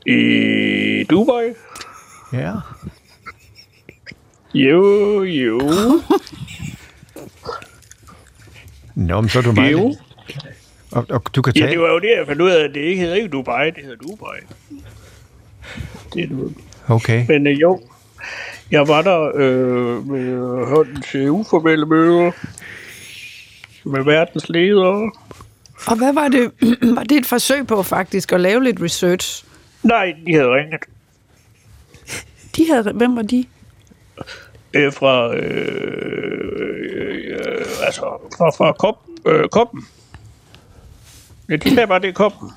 [0.07, 1.45] I Dubai?
[2.33, 2.53] Ja.
[4.55, 5.61] Jo, jo,
[8.95, 9.73] Nå, men så er du meget.
[9.73, 9.95] jo.
[10.91, 11.73] Og, og du kan Ja, tage...
[11.73, 13.83] det var jo det, jeg fandt ud af, at det ikke hedder ikke Dubai, det
[13.83, 14.39] hedder Dubai.
[16.15, 16.55] Det er det.
[16.89, 17.27] Okay.
[17.29, 17.81] Men øh, jo,
[18.71, 22.31] jeg var der øh, med hånden til uformelle møder
[23.85, 25.13] med verdens ledere.
[25.87, 26.53] Og hvad var det?
[26.97, 29.45] var det et forsøg på faktisk at lave lidt research?
[29.83, 30.81] Nej, de havde ringet
[32.57, 33.45] De havde, hvem var de?
[34.75, 38.01] øh, fra, øh, øh, altså,
[38.39, 39.87] fra, fra kop, øh, koppen.
[41.49, 42.51] Ja, de sagde bare, det er koppen.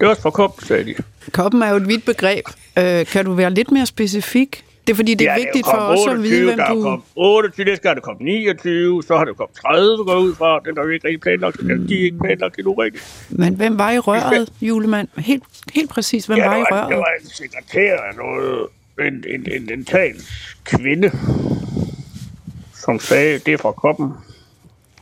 [0.00, 0.94] Det er også fra koppen, sagde de.
[1.32, 2.44] Koppen er jo et vidt begreb.
[2.78, 4.64] Øh, kan du være lidt mere specifik?
[4.86, 6.82] Det er fordi, det er Ja, vigtigt for os at vide, 28, hvem der du...
[6.82, 10.34] kommet 28, næste gang er det kommet 29, så har det kommet 30, går ud
[10.34, 10.60] fra.
[10.64, 11.86] Den er jo ikke rigtig planlagt, mm.
[11.88, 13.26] de er ikke planlagt endnu rigtigt.
[13.30, 15.08] Men hvem var i røret, julemand?
[15.18, 15.42] Helt,
[15.74, 16.88] helt præcis, hvem Ja, var i var, røret?
[16.88, 18.66] det var en sekretær af noget,
[19.00, 21.10] en, en, en, en talens kvinde,
[22.74, 24.10] som sagde, det er fra koppen.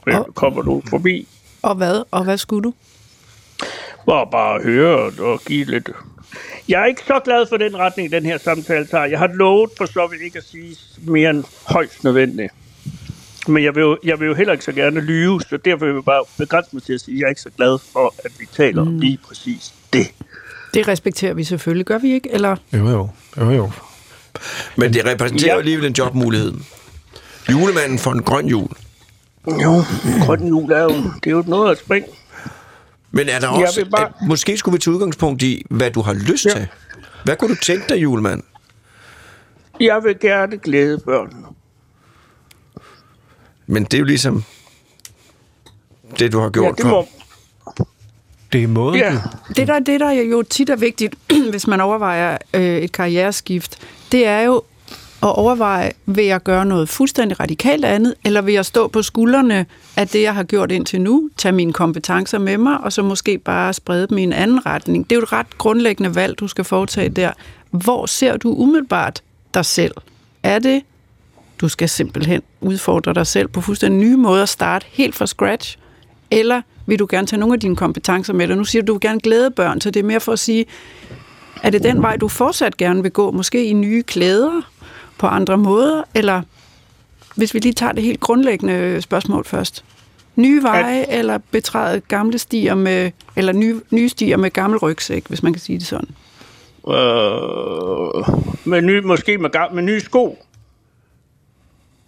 [0.06, 1.28] Vel, Og- kommer du forbi?
[1.62, 2.02] Og hvad?
[2.10, 2.74] Og hvad skulle du?
[4.06, 5.90] Bare bare høre og give lidt...
[6.68, 9.04] Jeg er ikke så glad for den retning, den her samtale tager.
[9.04, 12.52] Jeg har lovet for så vidt ikke at sige mere end højst nødvendigt.
[13.48, 15.94] Men jeg vil, jo, jeg vil jo heller ikke så gerne lyve, så derfor vil
[15.94, 18.30] jeg bare begrænse mig til at sige, at jeg er ikke så glad for, at
[18.38, 18.88] vi taler mm.
[18.90, 20.06] om lige præcis det.
[20.74, 22.30] Det respekterer vi selvfølgelig, gør vi ikke?
[22.32, 23.08] Eller Jo, jo.
[23.40, 23.70] jo, jo.
[24.76, 25.58] Men det repræsenterer Ja.
[25.58, 26.54] alligevel en jobmulighed.
[27.50, 28.68] Julemanden for en grøn jul.
[29.46, 29.82] Jo,
[30.26, 30.88] grøn jul er jo,
[31.24, 32.08] det er jo noget at springe.
[33.10, 33.86] Men er der også...
[33.90, 36.50] bare- At, måske skulle vi tage udgangspunkt i, hvad du har lyst Ja.
[36.50, 36.68] til.
[37.24, 38.42] Hvad kunne du tænke dig, julemand?
[39.80, 41.46] Jeg vil gerne glæde børnene.
[43.66, 44.44] Men det er jo ligesom
[46.18, 47.06] det, du har Ja, gjort det må,
[48.52, 49.12] Det er måden, ja.
[49.12, 49.18] du...
[49.56, 51.14] det der, det, der jo tit er vigtigt,
[51.50, 53.78] hvis man overvejer øh, et karriereskift,
[54.12, 54.62] det er jo
[55.20, 59.66] og overveje, vil jeg gøre noget fuldstændig radikalt andet, eller vil jeg stå på skuldrene
[59.96, 63.38] af det, jeg har gjort indtil nu, tage mine kompetencer med mig, og så måske
[63.38, 65.10] bare sprede dem i en anden retning.
[65.10, 67.32] Det er jo et ret grundlæggende valg, du skal foretage der.
[67.70, 69.22] Hvor ser du umiddelbart
[69.54, 69.92] dig selv?
[70.42, 70.82] Er det,
[71.60, 75.78] du skal simpelthen udfordre dig selv på fuldstændig nye måder, starte helt fra scratch,
[76.30, 78.56] eller vil du gerne tage nogle af dine kompetencer med dig?
[78.56, 80.64] Nu siger du, du vil gerne glæde børn, så det er mere for at sige,
[81.62, 83.30] er det den vej, du fortsat gerne vil gå?
[83.30, 84.70] Måske i nye klæder,
[85.20, 86.02] på andre måder?
[86.14, 86.42] Eller
[87.36, 89.84] hvis vi lige tager det helt grundlæggende spørgsmål først.
[90.36, 95.42] Nye veje, eller betræde gamle stier med, eller nye, nye stier med gammel rygsæk, hvis
[95.42, 96.08] man kan sige det sådan.
[96.88, 96.94] Øh,
[98.64, 100.44] med ny, måske med, med nye sko.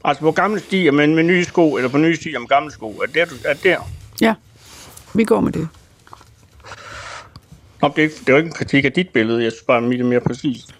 [0.04, 2.90] Altså på gamle stier, men med nye sko, eller på nye stier med gamle sko.
[2.90, 3.78] Er det, er det der?
[4.20, 4.34] Ja,
[5.14, 5.68] vi går med det.
[7.82, 9.80] Nå, det, er, det er jo ikke en kritik af dit billede, jeg synes bare,
[9.80, 10.74] mit er mere præcist.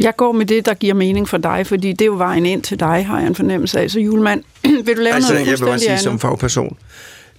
[0.00, 2.62] Jeg går med det, der giver mening for dig, fordi det er jo vejen ind
[2.62, 3.90] til dig, har jeg en fornemmelse af.
[3.90, 4.44] Så julemand,
[4.84, 6.02] vil du lave Altså, noget jeg vil bare sige, andet?
[6.04, 6.76] som fagperson,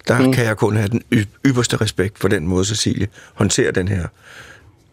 [0.08, 0.34] der mm.
[0.34, 4.08] kan jeg kun have den y- ypperste respekt for den måde, Cecilie håndterer den her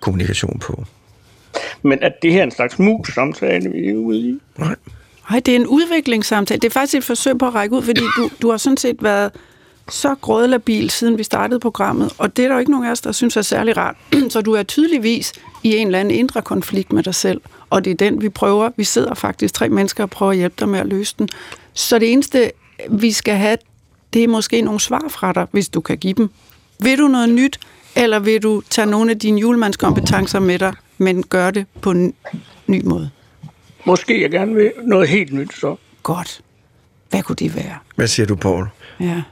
[0.00, 0.85] kommunikation på.
[1.83, 4.38] Men at det her er en slags mus-samtale, vi er ude i?
[4.59, 4.74] Nej.
[5.31, 6.61] Nej, det er en udviklingssamtale.
[6.61, 8.96] Det er faktisk et forsøg på at række ud, fordi du, du har sådan set
[9.00, 9.31] været
[9.90, 13.01] så grådlabil, siden vi startede programmet, og det er der jo ikke nogen af os,
[13.01, 13.96] der synes er særlig rart.
[14.33, 17.90] Så du er tydeligvis i en eller anden indre konflikt med dig selv, og det
[17.90, 18.70] er den, vi prøver.
[18.77, 21.29] Vi sidder faktisk tre mennesker og prøver at hjælpe dig med at løse den.
[21.74, 22.51] Så det eneste,
[22.90, 23.57] vi skal have,
[24.12, 26.31] det er måske nogle svar fra dig, hvis du kan give dem.
[26.81, 27.61] Vil du noget nyt,
[27.96, 32.14] eller vil du tage nogle af dine julemandskompetencer med dig, men gøre det på en
[32.66, 33.11] ny måde?
[33.85, 35.77] Måske jeg gerne vil noget helt nyt, så.
[36.03, 36.40] Godt.
[37.11, 37.79] Hvad kunne det være?
[37.96, 38.66] Hvad siger du, Paul?
[39.01, 39.22] Ja.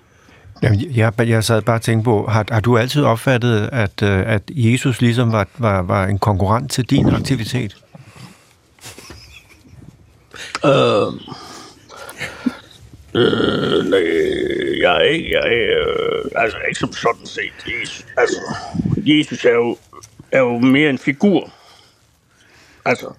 [0.63, 4.35] Jamen, jeg, jeg sad bare og tænkte på, har, har du altid opfattet, at, øh,
[4.35, 7.77] at Jesus ligesom var, var, var en konkurrent til din aktivitet?
[10.65, 11.07] Øh,
[13.15, 14.05] øh, nej,
[14.81, 17.53] jeg er ikke, jeg er, øh, altså ikke som sådan set.
[17.67, 18.41] Jesus, altså,
[18.97, 19.79] Jesus er jo,
[20.33, 21.53] er jo mere en figur.
[22.85, 23.13] Altså,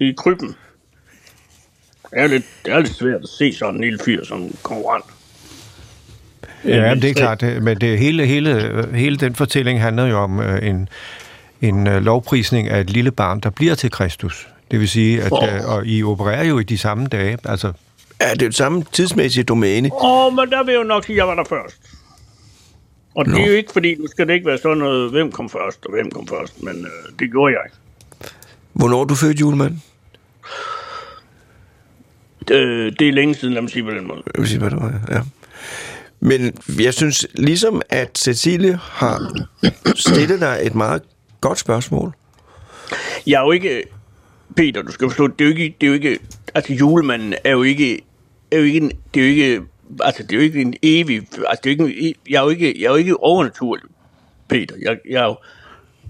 [0.00, 0.56] i krybben.
[2.10, 4.56] Det er lidt, det er lidt svært at se sådan en lille fyr som en
[4.62, 5.04] konkurrent.
[6.64, 10.18] Ja, men det er klart, det- men det hele, hele, hele den fortælling handler jo
[10.18, 10.88] om øh, en,
[11.62, 14.48] en øh, lovprisning af et lille barn, der bliver til Kristus.
[14.70, 17.38] Det vil sige, at øh, og I opererer jo i de samme dage.
[17.44, 17.72] Altså,
[18.20, 19.90] Ja, det er jo samme tidsmæssige domæne.
[19.92, 21.76] Åh, oh, men der vil jeg jo nok sige, at jeg var der først.
[23.14, 23.40] Og det Nå.
[23.40, 25.92] er jo ikke fordi, nu skal det ikke være sådan noget, hvem kom først og
[25.92, 27.70] hvem kom først, men øh, det gjorde jeg.
[28.72, 29.76] Hvornår er du født, julemand?
[32.50, 34.22] Øh, det er længe siden, lad mig sige på den måde.
[34.34, 35.20] Jeg vil sige, hvad det var, ja.
[36.24, 39.46] Men jeg synes, ligesom at Cecilie har
[39.94, 41.02] stillet dig et meget
[41.40, 42.12] godt spørgsmål.
[43.26, 43.82] Jeg er jo ikke...
[44.56, 45.76] Peter, du skal forstå, det er jo ikke...
[45.80, 46.18] Det er jo ikke
[46.54, 48.00] altså, julemanden er jo ikke...
[48.50, 49.62] Er jo ikke en, det er jo ikke...
[50.00, 51.16] Altså, det er jo ikke en evig...
[51.18, 53.84] Altså, det er jo ikke, en- jeg er jo ikke, jeg er jo ikke overnaturlig,
[54.48, 54.74] Peter.
[54.82, 55.36] Jeg, jeg, er jo,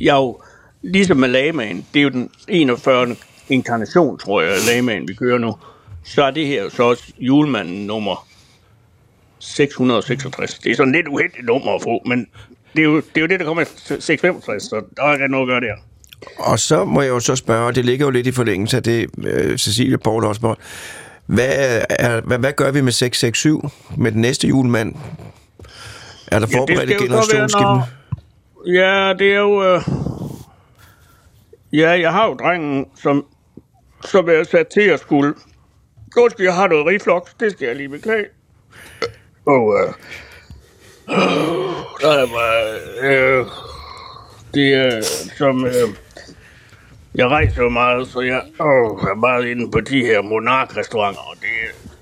[0.01, 0.42] jeg er jo...
[0.83, 3.16] Ligesom med lamaen, det er jo den 41.
[3.48, 5.55] inkarnation, tror jeg, af vi kører nu.
[6.05, 8.27] Så er det her jo så også julemanden nummer
[9.42, 10.59] 666.
[10.59, 12.26] Det er sådan lidt uheldigt nummer at få, men
[12.76, 15.28] det er jo det, er jo det der kommer efter 665, så der er ikke
[15.28, 15.74] noget at gøre der.
[16.38, 18.83] Og så må jeg jo så spørge, og det ligger jo lidt i forlængelse af
[18.83, 20.55] det, øh, Cecilie Paul også spørger.
[21.26, 24.94] Hvad, er, hvad, hvad gør vi med 667 med den næste julemand?
[26.26, 27.81] Er der Ja, forberedt være, generationsskifte?
[28.66, 29.74] Ja, det er jo...
[29.74, 29.83] Øh...
[31.72, 33.24] Ja, jeg har jo drengen, som,
[34.05, 35.35] som er sat til at skulle...
[36.16, 38.24] Undskyld, jeg har noget reflux, det skal jeg lige beklage.
[39.46, 39.94] Og øh...
[42.00, 42.78] der er bare...
[43.02, 43.46] Øh...
[44.55, 45.02] Det er
[45.38, 45.64] som...
[45.64, 45.88] Øh...
[47.14, 51.37] Jeg rejser jo meget, så jeg åh, er meget inde på de her monarkrestauranter, og
[51.40, 51.48] det.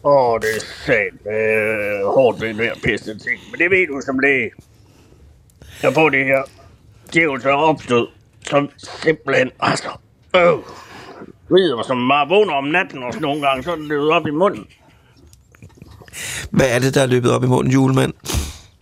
[0.05, 3.40] Åh, det er sat øh, hårdt ved hver pisse ting.
[3.50, 4.50] Men det ved du som læge.
[5.83, 6.42] Jeg får det her
[7.12, 8.07] djævelse opstød,
[8.46, 9.88] som simpelthen, altså,
[10.37, 10.59] øh,
[11.53, 14.26] rider mig som bare vågner om natten og sådan nogle gange, sådan er løbet op
[14.26, 14.66] i munden.
[16.51, 18.12] Hvad er det, der er løbet op i munden, julemand?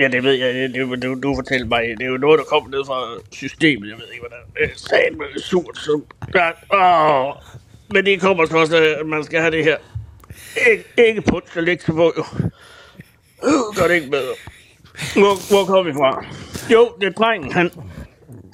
[0.01, 2.45] Ja, det ved jeg, det, det, du, du fortæller mig, det er jo noget, der
[2.45, 4.69] kommer ned fra systemet, jeg ved ikke, hvordan det er.
[4.77, 7.35] Satme surt, som, ja, åh,
[7.91, 9.77] men det kommer så også, at man skal have det her.
[10.71, 12.25] Ikke, ikke punch at lægge på, jo.
[13.77, 14.35] Gør det ikke bedre.
[15.15, 16.25] Hvor, hvor kommer vi fra?
[16.73, 17.71] Jo, det er drengen, han,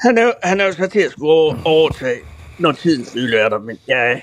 [0.01, 2.21] han er, han er jo så til at skulle over, overtage,
[2.59, 4.21] når tiden fylder er der, men ja,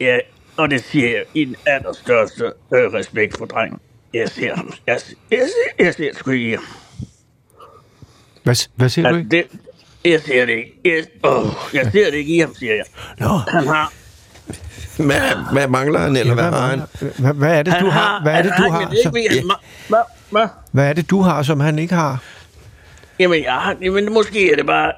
[0.00, 0.18] ja,
[0.56, 3.78] og det siger jeg i den allerstørste øh, respekt for drengen.
[4.16, 4.72] Jeg ser ham.
[4.86, 5.00] Jeg,
[5.30, 6.58] jeg, ser, jeg ser sgu ikke
[8.46, 9.30] hvad, hvad siger du ikke?
[9.30, 9.44] det,
[10.04, 10.80] jeg ser det ikke.
[10.84, 12.84] Jeg, åh, jeg ser det ikke i ham, siger jeg.
[13.18, 13.92] Nå, Han har...
[14.96, 16.82] hvad, hvad mangler han, eller hvad har han?
[17.18, 18.22] Hvad, hvad er det, Han du har?
[18.22, 19.50] Hvad er det, du har, Som, han,
[19.88, 19.98] hvad,
[20.30, 20.48] hvad?
[20.72, 22.22] hvad er det, du har, som han ikke har?
[23.18, 24.92] Jamen, jeg har, jamen, måske er det bare...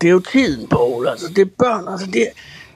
[0.00, 1.08] Det er jo tiden, Paul.
[1.08, 1.88] Altså, det er børn.
[1.88, 2.30] Altså, det er...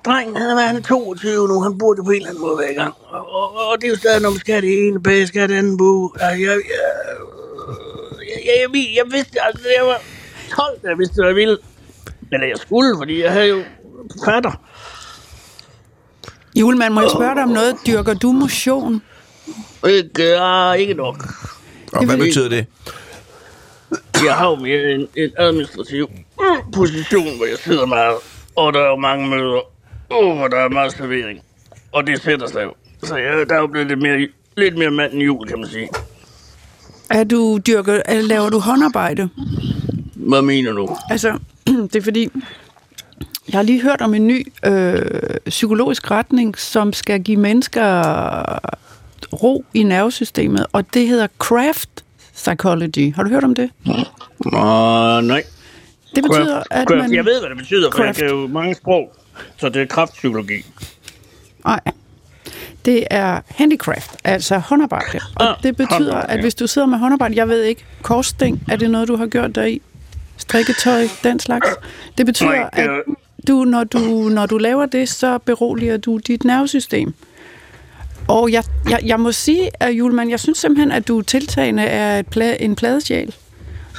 [0.05, 1.63] Drengen, han er, han er 22 nu.
[1.63, 2.95] Han burde på en eller anden måde være i gang.
[3.09, 5.41] Og, og, og det er jo stadig, når man skal have det ene bag, skal
[5.41, 6.13] have det andet bu.
[6.21, 6.61] Altså, jeg, jeg,
[8.29, 10.01] jeg, jeg, jeg, jeg vidste, altså, jeg var
[10.51, 11.59] 12, da jeg vidste, hvad jeg ville.
[12.33, 13.63] Eller jeg skulle, fordi jeg havde jo
[14.25, 14.61] fatter.
[16.57, 17.77] Julemand, må jeg spørge dig om noget?
[17.87, 19.03] Dyrker du motion?
[19.87, 21.17] Ikke, uh, ikke nok.
[21.93, 22.67] Og hvad betyder det?
[24.25, 26.09] Jeg har jo mere en, en administrativ
[26.75, 28.17] position, hvor jeg sidder meget,
[28.57, 29.61] og der er jo mange møder,
[30.11, 31.40] og hvor der er meget servering.
[31.92, 32.73] Og det sætter sig jo.
[33.03, 35.68] Så jeg, der er jo blevet lidt mere, lidt mere mand end jul, kan man
[35.68, 35.88] sige.
[37.11, 39.29] Er du dyrker, eller laver du håndarbejde?
[40.14, 40.96] Hvad mener du?
[41.11, 41.38] Altså,
[41.92, 42.29] det er fordi,
[43.53, 45.03] jeg har lige hørt om en ny øh,
[45.46, 48.03] psykologisk retning, som skal give mennesker
[49.33, 53.14] ro i nervesystemet, og det hedder craft psychology.
[53.14, 53.70] Har du hørt om det?
[54.46, 55.42] Uh, nej.
[56.14, 57.14] Det betyder, at man...
[57.14, 58.18] Jeg ved, hvad det betyder, for jeg Craft.
[58.18, 59.12] kan jo mange sprog.
[59.57, 60.64] Så det er kraftpsykologi.
[61.64, 61.81] Nej.
[62.85, 65.20] Det er handicraft, altså håndarbejde.
[65.37, 68.62] Og Ah, det betyder, håndarbejde, at hvis du sidder med håndarbejde, jeg ved ikke, korsting,
[68.68, 69.83] er det noget, du har gjort der i?
[70.37, 71.66] Strikketøj, den slags.
[72.18, 72.90] Det betyder, Nej, at
[73.49, 77.14] du, når, du, når du laver det, så beroliger du dit nervesystem.
[78.29, 82.18] Og jeg, jeg, jeg må sige, at Julemand, jeg synes simpelthen, at du tiltagende er
[82.18, 83.35] et pla- en pladesjæl.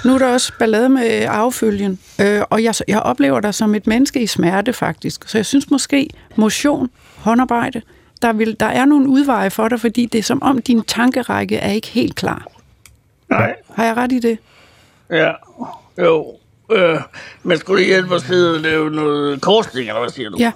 [0.06, 3.88] Nu er der også ballade med affølgen, øh, og jeg, jeg oplever dig som et
[3.88, 5.30] menneske i smerte faktisk.
[5.30, 7.82] Så jeg synes måske, motion, håndarbejde,
[8.22, 11.58] der, vil, der er nogle udveje for dig, fordi det er som om din tankerække
[11.58, 12.48] er ikke helt klar.
[13.30, 13.56] Nej.
[13.76, 14.38] Har jeg ret i det?
[15.10, 15.32] Ja,
[15.98, 16.36] jo.
[16.72, 16.98] Øh,
[17.44, 20.38] men skulle det hjælpe at sidde og lave noget korsning, eller hvad siger du?
[20.40, 20.52] Ja.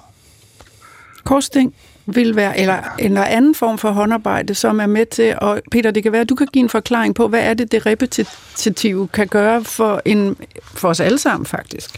[1.23, 5.91] Korsting vil være, eller en anden form for håndarbejde, som er med til, og Peter,
[5.91, 9.07] det kan være, at du kan give en forklaring på, hvad er det, det repetitive
[9.07, 11.89] kan gøre for, en, for os alle sammen, faktisk.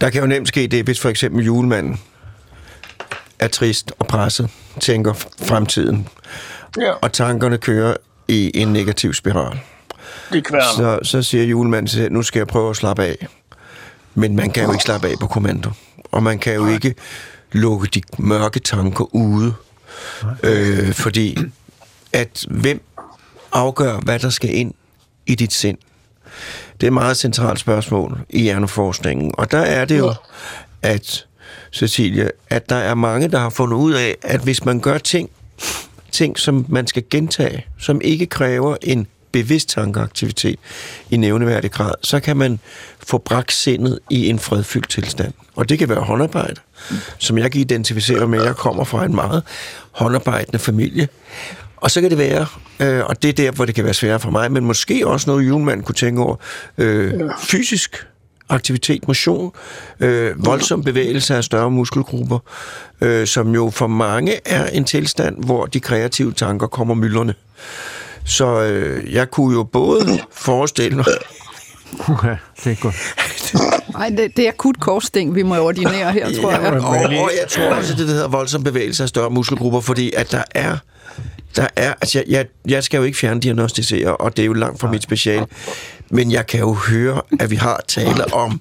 [0.00, 2.00] Der kan jo nemt ske det, hvis for eksempel julemanden
[3.38, 5.12] er trist og presset, tænker
[5.46, 6.08] fremtiden,
[6.80, 7.96] Ja, og tankerne kører
[8.28, 9.58] i en negativ spiral.
[10.32, 10.46] det.
[10.76, 13.26] Så, så siger julemanden til sig, nu skal jeg prøve at slappe af.
[14.14, 15.70] Men man kan jo ikke slappe af på kommando.
[16.12, 16.94] Og man kan jo ikke
[17.52, 19.54] lukke de mørke tanker ude.
[20.42, 21.38] Øh, fordi
[22.12, 22.82] at hvem
[23.52, 24.74] afgør, hvad der skal ind
[25.26, 25.78] i dit sind?
[26.80, 29.32] Det er et meget centralt spørgsmål i hjerneforskningen.
[29.38, 30.14] Og der er det jo,
[30.82, 31.26] at,
[31.72, 35.30] Cecilia, at der er mange, der har fundet ud af, at hvis man gør ting,
[36.12, 39.06] ting, som man skal gentage, som ikke kræver en
[39.36, 40.58] bevidst tankeaktivitet
[41.10, 42.58] i nævneværdig grad, så kan man
[43.06, 45.32] få bragt sindet i en fredfyldt tilstand.
[45.56, 46.60] Og det kan være håndarbejde,
[47.18, 48.42] som jeg kan identificere med.
[48.42, 49.42] Jeg kommer fra en meget
[49.90, 51.08] håndarbejdende familie.
[51.76, 52.46] Og så kan det være,
[52.80, 55.30] øh, og det er der, hvor det kan være sværere for mig, men måske også
[55.30, 56.36] noget, julemanden kunne tænke over,
[56.78, 58.06] øh, fysisk
[58.48, 59.52] aktivitet, motion,
[60.00, 62.38] øh, voldsom bevægelse af større muskelgrupper,
[63.00, 67.34] øh, som jo for mange er en tilstand, hvor de kreative tanker kommer myldrende.
[68.26, 71.04] Så øh, jeg kunne jo både forestille mig,
[72.24, 72.94] Ja, det er godt.
[73.92, 76.72] Nej, det, det er akut korsting, vi må ordinere her, tror jeg.
[76.72, 80.12] og, og jeg tror også, at det der hedder voldsom bevægelse af større muskelgrupper, fordi
[80.16, 80.76] at der er
[81.56, 84.80] der er, altså jeg, jeg, jeg skal jo ikke fjerndiagnostisere, og det er jo langt
[84.80, 85.46] fra mit speciale,
[86.10, 88.60] men jeg kan jo høre, at vi har tale om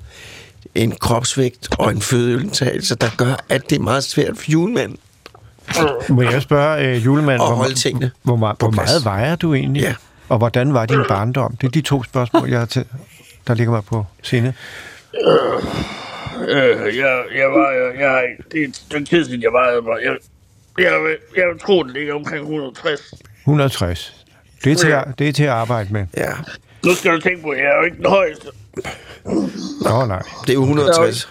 [0.76, 4.98] en kropsvægt og en fødeindtagelse, der gør, at det er meget svært for julemanden
[6.10, 8.12] Må jeg spørge, uh, julemand, at hvor, tingene.
[8.24, 9.82] hvor, hvor, på hvor meget vejer du egentlig?
[9.82, 9.96] Ja.
[10.30, 11.56] Og hvordan var din barndom?
[11.62, 12.86] Det er de to spørgsmål, jeg har til,
[13.48, 14.54] der ligger mig på sinde.
[16.48, 19.82] Øh, jeg, jeg var, jeg, jeg, det er et stykke tid siden, jeg var, jeg,
[20.04, 20.18] jeg,
[20.84, 23.14] jeg, jeg tror, det ligger omkring 160.
[23.42, 24.26] 160.
[24.64, 25.02] Det er til, Ja.
[25.02, 26.06] at, det er til at arbejde med.
[26.18, 26.32] Ja,
[26.86, 28.48] Nu skal du tænke på, at jeg er jo ikke den højeste.
[29.90, 30.22] Nå, nej.
[30.42, 31.30] det er jo 160.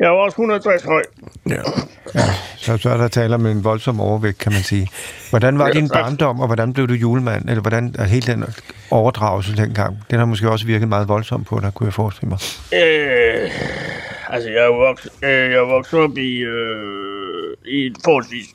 [0.00, 1.02] Jeg er også 160 høj.
[1.48, 1.62] Ja.
[2.56, 4.88] Så, så er der tale om en voldsom overvægt, kan man sige.
[5.30, 6.04] Hvordan var Ja, din tak.
[6.04, 7.48] barndom, og hvordan blev du julemand?
[7.48, 8.44] Eller hvordan er hele den
[8.90, 9.98] overdragelse dengang?
[10.10, 12.38] Den har måske også virket meget voldsomt på dig, kunne jeg forestille mig.
[12.74, 13.50] Øh,
[14.28, 18.46] altså, jeg vokset, øh, jeg vokset op i, øh, i en forholdsvis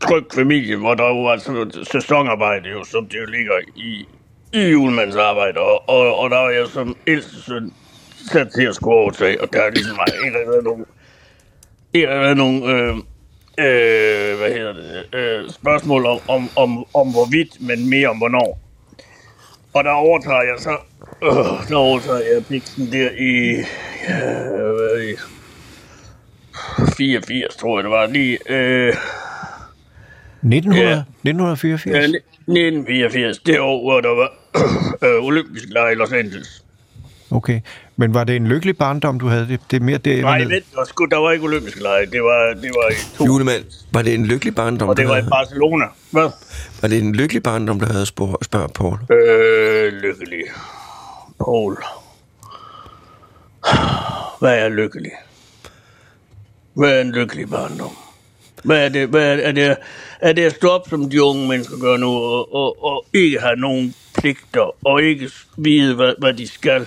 [0.00, 4.08] tryg familie, hvor der jo var sådan noget sæsonarbejde, jo, som det jo ligger i,
[4.52, 5.60] i julemandsarbejde.
[5.60, 7.72] Og, og, og der var jeg som ældste søn
[8.32, 10.84] sat til at skulle overtage, og der er ligesom ikke har været nogen,
[11.94, 12.96] ikke har været nogen øh,
[13.58, 18.60] øh, hvad hedder det, øh, spørgsmål om, om, om, om hvorvidt, men mere om hvornår.
[19.74, 20.76] Og der overtager jeg så,
[21.22, 23.54] øh, der overtager jeg biksen der i,
[24.08, 24.18] ja,
[24.72, 25.18] hvad er det,
[26.96, 28.94] 84, tror jeg det var, lige, øh,
[30.42, 31.02] 1900, Ja.
[31.24, 31.86] 1984?
[31.86, 31.98] ja,
[32.46, 34.32] 1984, det år, hvor der var
[35.06, 36.64] øh, olympisk lege i Los Angeles.
[37.30, 37.60] Okay.
[37.96, 39.48] Men var det en lykkelig barndom, du havde?
[39.48, 42.54] Det, det er mere det, Nej, vent, der der var ikke olympisk lege, det var,
[42.62, 45.84] det var i to, Julemand, var det en lykkelig barndom, og det var i Barcelona.
[46.10, 46.30] Hvad?
[46.82, 48.98] var det en lykkelig barndom, der havde spurgt, spørg Paul?
[49.10, 50.44] Øh, lykkelig.
[51.38, 51.76] Paul.
[54.40, 55.12] Hvad er lykkelig?
[56.74, 57.96] Hvad er en lykkelig barndom?
[58.64, 59.76] Hvad er det, hvad er, er det,
[60.20, 63.40] er det at stå op, som de unge mennesker gør nu, og, og, og ikke
[63.40, 66.86] have nogen pligter, og ikke vide, hvad, hvad de skal,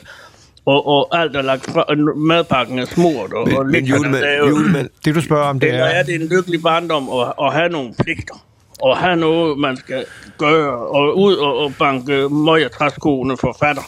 [0.65, 1.85] og, og alt er lagt fra,
[2.15, 5.69] madpakken er smurt, og, og Men, men lektierne julemand, julemand, Det, du spørger om, det
[5.69, 6.03] Eller er er...
[6.03, 8.45] det en lykkelig barndom at, at have nogle pligter?
[8.81, 10.05] Og have noget, man skal
[10.37, 13.81] gøre, og ud og, og banke møg og træskoene forfatter.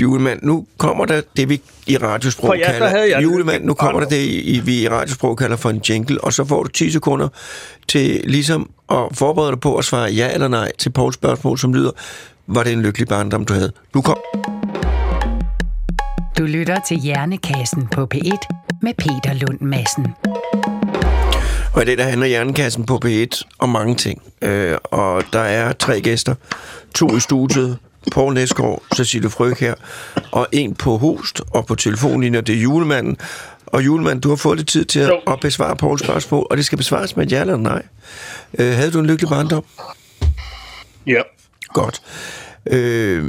[0.00, 2.88] julemand, nu kommer der det, vi i radiosprog For ja, kalder...
[2.88, 5.80] havde jeg en julemand, nu kommer der det, i, vi i radiosprog kalder for en
[5.88, 7.28] jingle, og så får du 10 sekunder
[7.88, 11.74] til ligesom at forberede dig på at svare ja eller nej til Pauls spørgsmål, som
[11.74, 11.90] lyder,
[12.46, 13.72] var det en lykkelig barndom, du havde?
[13.94, 14.16] Nu kom...
[16.38, 18.38] Du lytter til Hjernekassen på P1
[18.82, 20.06] med Peter Lund Madsen.
[21.74, 24.22] Og i det, der handler Hjernekassen på P1 om mange ting.
[24.42, 26.34] Øh, og der er tre gæster.
[26.94, 27.78] To i studiet.
[28.12, 29.74] Poul Næsgaard, Cecilie Frøk her,
[30.32, 33.16] og en på host og på telefonlinjen, det er julemanden.
[33.66, 36.64] Og julemanden, du har fået lidt tid til at, at besvare Pauls spørgsmål, og det
[36.64, 37.82] skal besvares med et ja eller nej.
[38.58, 39.64] Øh, havde du en lykkelig barndom?
[41.06, 41.22] Ja.
[41.68, 42.02] Godt.
[42.66, 43.24] Øh,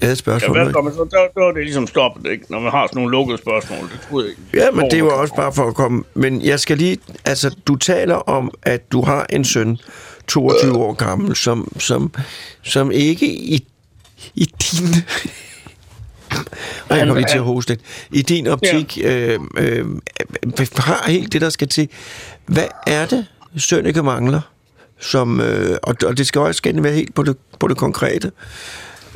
[0.00, 0.72] jeg havde et Ja, spørgsmål.
[0.72, 1.06] gør man så?
[1.10, 2.44] Der, der er det ligesom stoppet, ikke?
[2.48, 3.78] Når man har sådan nogle lukkede spørgsmål.
[3.78, 4.64] Det troede jeg ikke.
[4.64, 6.04] Ja, men det var også bare for at komme...
[6.14, 6.98] Men jeg skal lige...
[7.24, 9.78] Altså, du taler om, at du har en søn,
[10.28, 12.12] 22 år gammel, som, som,
[12.62, 13.66] som ikke i,
[14.34, 14.94] i din...
[16.88, 17.80] Og jeg kommer lige til at hoste lidt.
[18.12, 19.16] I din optik ja.
[19.16, 19.86] øh, øh,
[20.76, 21.88] har helt det, der skal til.
[22.46, 23.26] Hvad er det,
[23.56, 24.40] Sønneke mangler?
[25.00, 28.32] Som, øh, og, og det skal også gerne være helt på det, på det konkrete.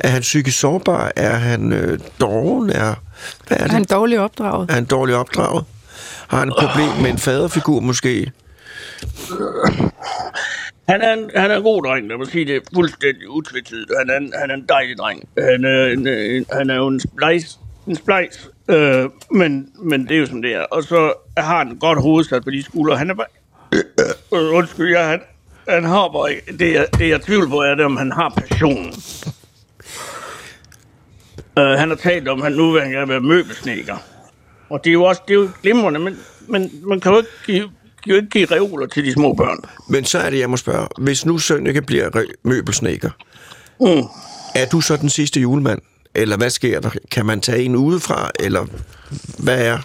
[0.03, 1.11] Er han psykisk sårbar?
[1.15, 2.69] Er han øh, doven?
[2.69, 2.95] Er,
[3.47, 3.71] hvad er Er det?
[3.71, 4.69] han dårligt opdraget?
[4.69, 5.65] Er han dårligt opdraget?
[6.27, 8.31] Har han et problem med en faderfigur måske?
[10.89, 13.91] Han er, en, han er en god dreng, lad mig sige det fuldstændig utvetydigt.
[13.99, 15.29] Han er en, han er en dejlig dreng.
[15.37, 20.11] Han er, en, en, han er jo en splejs, en splejs øh, men, men det
[20.11, 20.61] er jo som det er.
[20.61, 22.97] Og så har han godt hovedsat på de skuldre.
[22.97, 23.27] Han er bare...
[24.33, 25.19] Øh, undskyld, jeg, han,
[25.69, 26.57] han har bare.
[26.59, 28.93] Det, jeg, det jeg tvivler på, er det, om han har passion.
[31.57, 33.97] Uh, han har talt om, at han nu vil han gerne være møbelsnækker.
[34.69, 37.29] Og det er jo også det er jo glimrende, men, men man kan jo ikke
[37.45, 37.69] give,
[38.07, 39.57] jo ikke give reoler til de små børn.
[39.89, 40.87] Men så er det, jeg må spørge.
[40.97, 43.09] Hvis nu Sønneke bliver re- møbelsnækker,
[43.79, 44.03] Mm.
[44.55, 45.79] er du så den sidste julemand?
[46.15, 46.89] Eller hvad sker der?
[47.11, 48.31] Kan man tage en udefra?
[48.39, 48.65] Eller
[49.39, 49.77] hvad er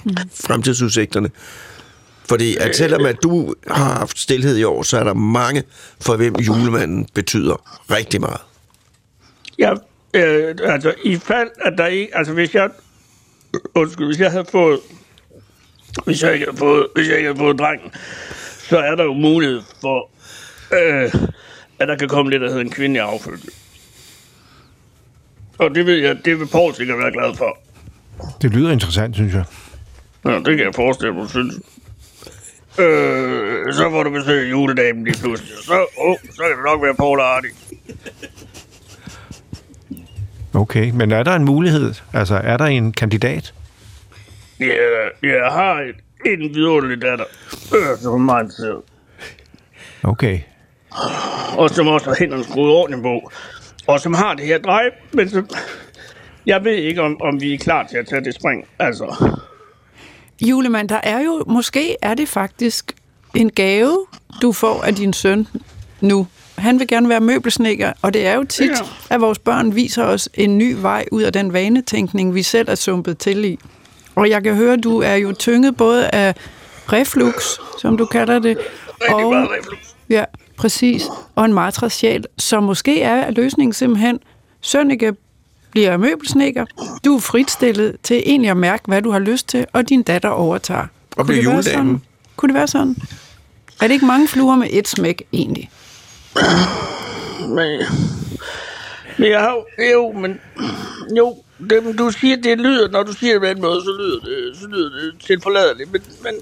[0.47, 1.31] fremtidsudsigterne?
[2.29, 5.63] Fordi at selvom at du har haft stillhed i år, så er der mange,
[6.01, 8.41] for hvem julemanden betyder rigtig meget.
[9.59, 9.73] Ja,
[10.17, 12.17] øh, altså i fald, at der ikke...
[12.17, 12.71] Altså hvis jeg...
[13.75, 14.81] Undskyld, hvis jeg havde fået...
[16.05, 17.93] Hvis jeg ikke havde fået, hvis jeg ikke havde fået drengen,
[18.69, 20.11] så er der jo mulighed for,
[20.73, 21.15] øh,
[21.79, 23.51] at der kan komme det, der hedder en kvindelig affølgelse.
[25.59, 27.59] Og det ved jeg, det vil Paul sikkert være glad for.
[28.43, 29.45] Det lyder interessant, synes jeg.
[30.25, 31.55] Ja, det kan jeg forestille mig, synes.
[32.79, 35.53] Øh, så får du besøg af juledagen lige pludselig.
[35.63, 37.51] Så, oh, så kan det nok være Paul og Artie.
[40.57, 41.95] Okay, men er der en mulighed?
[42.13, 43.55] Altså, er der en kandidat?
[44.61, 44.67] Ja,
[45.23, 45.97] jeg har et,
[46.33, 48.83] en vidunderlig datter, øh, som er meget.
[50.03, 50.41] Okay.
[51.59, 53.31] Og som også har hænderne skruet ordentligt på.
[53.87, 54.83] Og som har det her drej,
[55.13, 55.49] men som...
[56.47, 58.65] Jeg ved ikke, om, om vi er klar til at tage det spring.
[58.79, 59.37] Altså,
[60.41, 62.93] Julemand, der er jo, måske er det faktisk
[63.35, 64.07] en gave,
[64.43, 65.49] du får af din søn
[66.01, 66.27] nu.
[66.59, 68.75] Han vil gerne være møbelsnækker, og det er jo tit, Ja.
[69.15, 72.75] at vores børn viser os en ny vej ud af den vanetænkning, vi selv er
[72.75, 73.59] sumpet til i.
[74.15, 76.35] Og jeg kan høre, at du er jo tynget både af
[76.93, 78.59] reflux, som du kalder det,
[79.09, 79.47] og,
[80.11, 80.25] ja,
[80.57, 81.05] præcis,
[81.35, 84.19] og en matrasjæl, så måske er løsningen simpelthen,
[84.61, 85.13] Sønneke
[85.71, 86.65] bliver møbelsnækker,
[87.05, 90.29] du er fritstillet til egentlig at mærke, hvad du har lyst til, og din datter
[90.29, 90.87] overtager.
[91.17, 91.63] Og bliver juledamen.
[91.65, 92.03] sådan?
[92.37, 92.97] Kunne det være sådan?
[93.81, 95.71] Er det ikke mange fluer med et smæk, egentlig?
[97.57, 97.83] Men,
[99.19, 100.41] men jeg har jo, men
[101.17, 101.37] jo,
[101.71, 104.57] det, du siger, det lyder, når du siger det på den måde, så lyder det,
[104.61, 105.93] så lyder det til forladeligt.
[105.93, 106.35] Men, men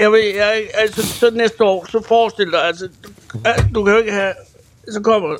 [0.00, 3.08] jeg ved, jeg, altså, så næste år, så forestil dig, altså, du,
[3.74, 4.34] du kan jo ikke have,
[4.92, 5.36] så kommer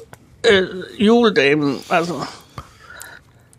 [0.51, 0.68] øh,
[0.99, 2.14] juledamen, altså,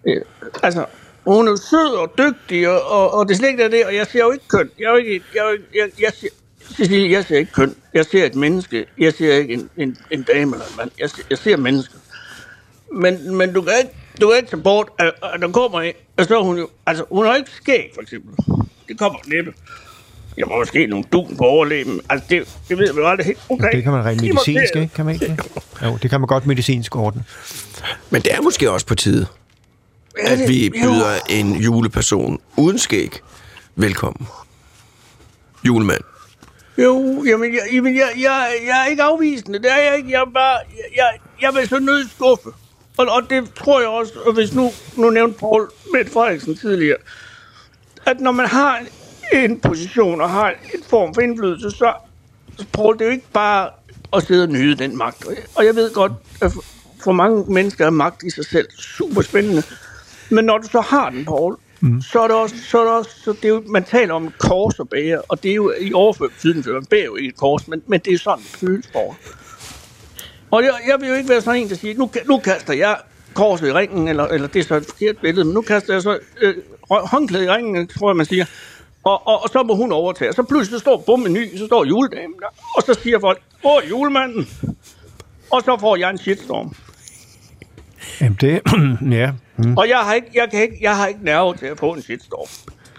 [0.08, 0.22] øh,
[0.64, 0.86] altså,
[1.26, 4.08] hun er sød og dygtig, og, og, og det er slet ikke det, og jeg
[4.08, 4.72] siger jo ikke køn.
[4.80, 6.32] Jeg, er jo ikke, jeg, jeg, jeg, jeg, siger,
[6.78, 7.76] Cecilie, jeg ser ikke køn.
[7.94, 8.86] Jeg ser et menneske.
[8.98, 10.92] Jeg ser ikke en, en, en dame eller en mand.
[11.00, 11.96] Jeg ser, jeg ser mennesker.
[12.94, 13.92] Men, men du kan ikke,
[14.22, 16.70] du kan ikke tage bort, at, at der kommer en, og så er hun jo,
[16.86, 18.46] altså hun har ikke skæg, for eksempel.
[18.88, 19.54] Det kommer næppe.
[20.38, 22.02] Jeg må måske nogle dun på overleben.
[22.10, 23.40] Altså, det, det ved jo aldrig helt.
[23.50, 23.72] Okay.
[23.72, 24.90] Det kan man rent medicinsk, ikke?
[24.96, 25.40] Kan man ikke det?
[25.84, 27.24] Jo, det kan man godt medicinsk ordne.
[28.10, 29.28] Men det er måske også på tide,
[30.20, 33.20] at vi byder en juleperson uden skæg
[33.76, 34.28] velkommen.
[35.68, 36.02] Julemand.
[36.84, 39.60] Jo, jamen, jeg, jamen jeg, jeg, jeg er ikke afvisende.
[39.60, 40.12] Det er jeg ikke.
[40.12, 40.58] Jeg er bare...
[40.96, 41.10] Jeg,
[41.42, 42.50] jeg, vil så nødt skuffe.
[42.98, 46.98] Og, og det tror jeg også, og hvis nu, nu nævnte Paul Mette Frederiksen tidligere,
[48.06, 48.82] at når man har
[49.34, 51.94] en position og har en form for indflydelse, så,
[52.74, 53.70] Paul, det er jo ikke bare
[54.14, 55.26] at sidde og nyde den magt.
[55.56, 56.12] Og jeg ved godt,
[56.42, 56.52] at
[57.04, 59.64] for- mange mennesker er magt i sig selv super spændende.
[60.30, 62.02] Men når du så har den, Paul, mm.
[62.02, 64.34] så er det også, så er det også så det er jo, man taler om
[64.38, 67.30] kors og bære, og det er jo i overført betydning, for man bærer jo ikke
[67.30, 69.18] et kors, men, men det er sådan, det føles for.
[70.52, 72.98] Og jeg, jeg vil jo ikke være sådan en, der siger, nu, nu kaster jeg
[73.34, 76.02] korset i ringen, eller, eller det er så et forkert billede, men nu kaster jeg
[76.02, 76.56] så øh,
[76.90, 78.46] håndklæde i ringen, tror jeg, man siger.
[79.04, 80.30] Og, og, og så må hun overtage.
[80.30, 82.48] Og så pludselig står bum en ny, så står juledamen der.
[82.78, 84.50] Og så siger folk, åh, julemanden.
[85.52, 86.76] Og så får jeg en shitstorm.
[88.22, 88.62] Jamen det,
[89.20, 89.32] ja.
[89.58, 89.78] Mm.
[89.78, 92.02] Og jeg har ikke, jeg kan ikke, jeg har ikke nerve til at få en
[92.02, 92.48] shitstorm.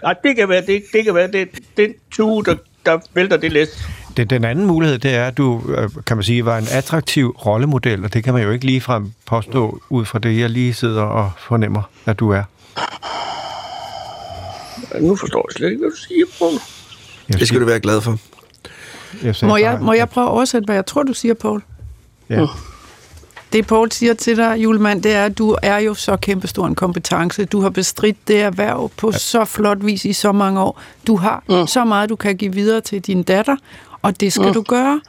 [0.03, 2.55] Nej, det kan være, det, det kan være, det, den tue, der,
[2.85, 3.87] der vælter det læs.
[4.17, 7.29] Det, den anden mulighed, det er, at du, øh, kan man sige, var en attraktiv
[7.45, 11.01] rollemodel, og det kan man jo ikke ligefrem påstå ud fra det, jeg lige sidder
[11.01, 12.43] og fornemmer, at du er.
[14.99, 16.53] Nu forstår jeg slet ikke, hvad du siger, Paul.
[17.29, 18.17] Jeg Det skal du være glad for.
[19.23, 21.61] jeg Må jeg, bare, må jeg prøve at oversætte, hvad jeg tror, du siger, Paul?
[22.29, 22.45] Ja.
[23.53, 26.75] Det, Paul siger til dig, julemand, det er, at du er jo så kæmpestor en
[26.75, 27.45] kompetence.
[27.45, 29.17] Du har bestridt det erhverv på ja.
[29.17, 30.81] så flot vis i så mange år.
[31.07, 31.67] Du har mm.
[31.67, 33.55] så meget, du kan give videre til din datter,
[34.01, 34.53] og det skal mm.
[34.53, 35.01] du gøre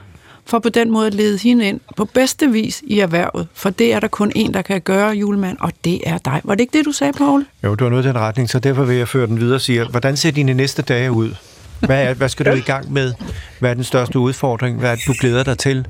[0.45, 3.49] for på den måde at lede hende ind på bedste vis i erhvervet.
[3.55, 6.41] For det er der kun en, der kan gøre, julemand, og det er dig.
[6.45, 7.47] Var det ikke det, du sagde, Paul?
[7.65, 9.61] Jo, du har noget i den retning, så derfor vil jeg føre den videre og
[9.61, 11.35] sige, hvordan ser dine næste dage ud?
[11.81, 13.15] Hvad, er, hvad skal du i gang med?
[13.59, 14.79] Hvad er den største udfordring?
[14.79, 15.87] Hvad er det, du glæder dig til?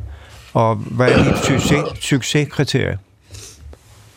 [0.53, 2.98] Og hvad er dit succes, succeskriterie?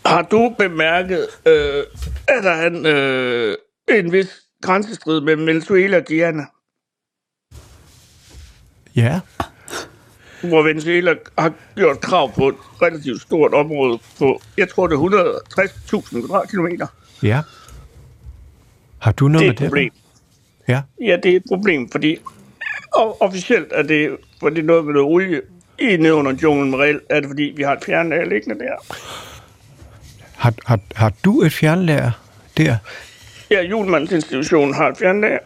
[0.06, 1.84] Har du bemærket, øh,
[2.28, 3.56] at der er en, øh,
[3.90, 4.28] en vis
[4.62, 6.46] grænsestrid mellem Venezuela og Guyana?
[8.96, 9.20] Ja,
[10.44, 15.00] Hvor Venezuela har gjort krav på et relativt stort område på, jeg tror det er
[15.00, 16.88] 160.000 kvadratkilometer.
[17.24, 17.42] ja.
[19.00, 19.92] Har du noget Det er med et problem.
[20.68, 22.18] Ja, Ja, det er et problem, fordi
[23.20, 25.42] officielt er det, for det er noget med noget olie
[25.80, 28.96] i nede under junglen, men reelt er det fordi, vi har et fjernlag liggende der.
[30.36, 32.12] har, har, har du et fjernlager
[32.58, 32.78] der?
[33.52, 35.40] Ja, Julemandens institution har et fjernlag.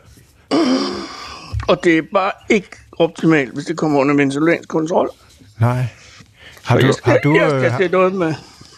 [1.67, 5.09] Og det er bare ikke optimalt, hvis det kommer under venezuelansk kontrol.
[5.59, 5.85] Nej.
[6.63, 8.33] Har Så du, jeg skal, har du, jeg øh, skal har, til noget med,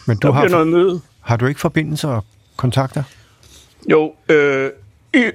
[0.06, 1.00] men du har, noget møde.
[1.20, 2.24] har du ikke forbindelser og
[2.56, 3.02] kontakter?
[3.90, 4.70] Jo, øh,
[5.14, 5.30] i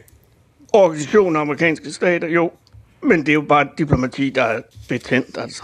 [0.74, 2.52] organisationen af amerikanske stater, jo.
[3.02, 5.64] Men det er jo bare diplomati, der er betændt, altså.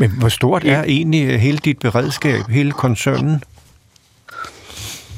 [0.00, 3.42] Men hvor stort er egentlig øh, hele dit beredskab, hele koncernen?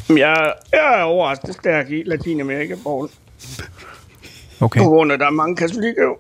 [0.09, 3.09] Jeg, jeg er overrasket stærk i Latinamerika, Paul.
[4.61, 6.19] Okay, På grund af, der er mange katolikker jo.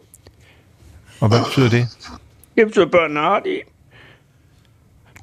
[1.21, 1.89] og hvad betyder det?
[2.57, 3.63] Det betyder, at børnene er artige.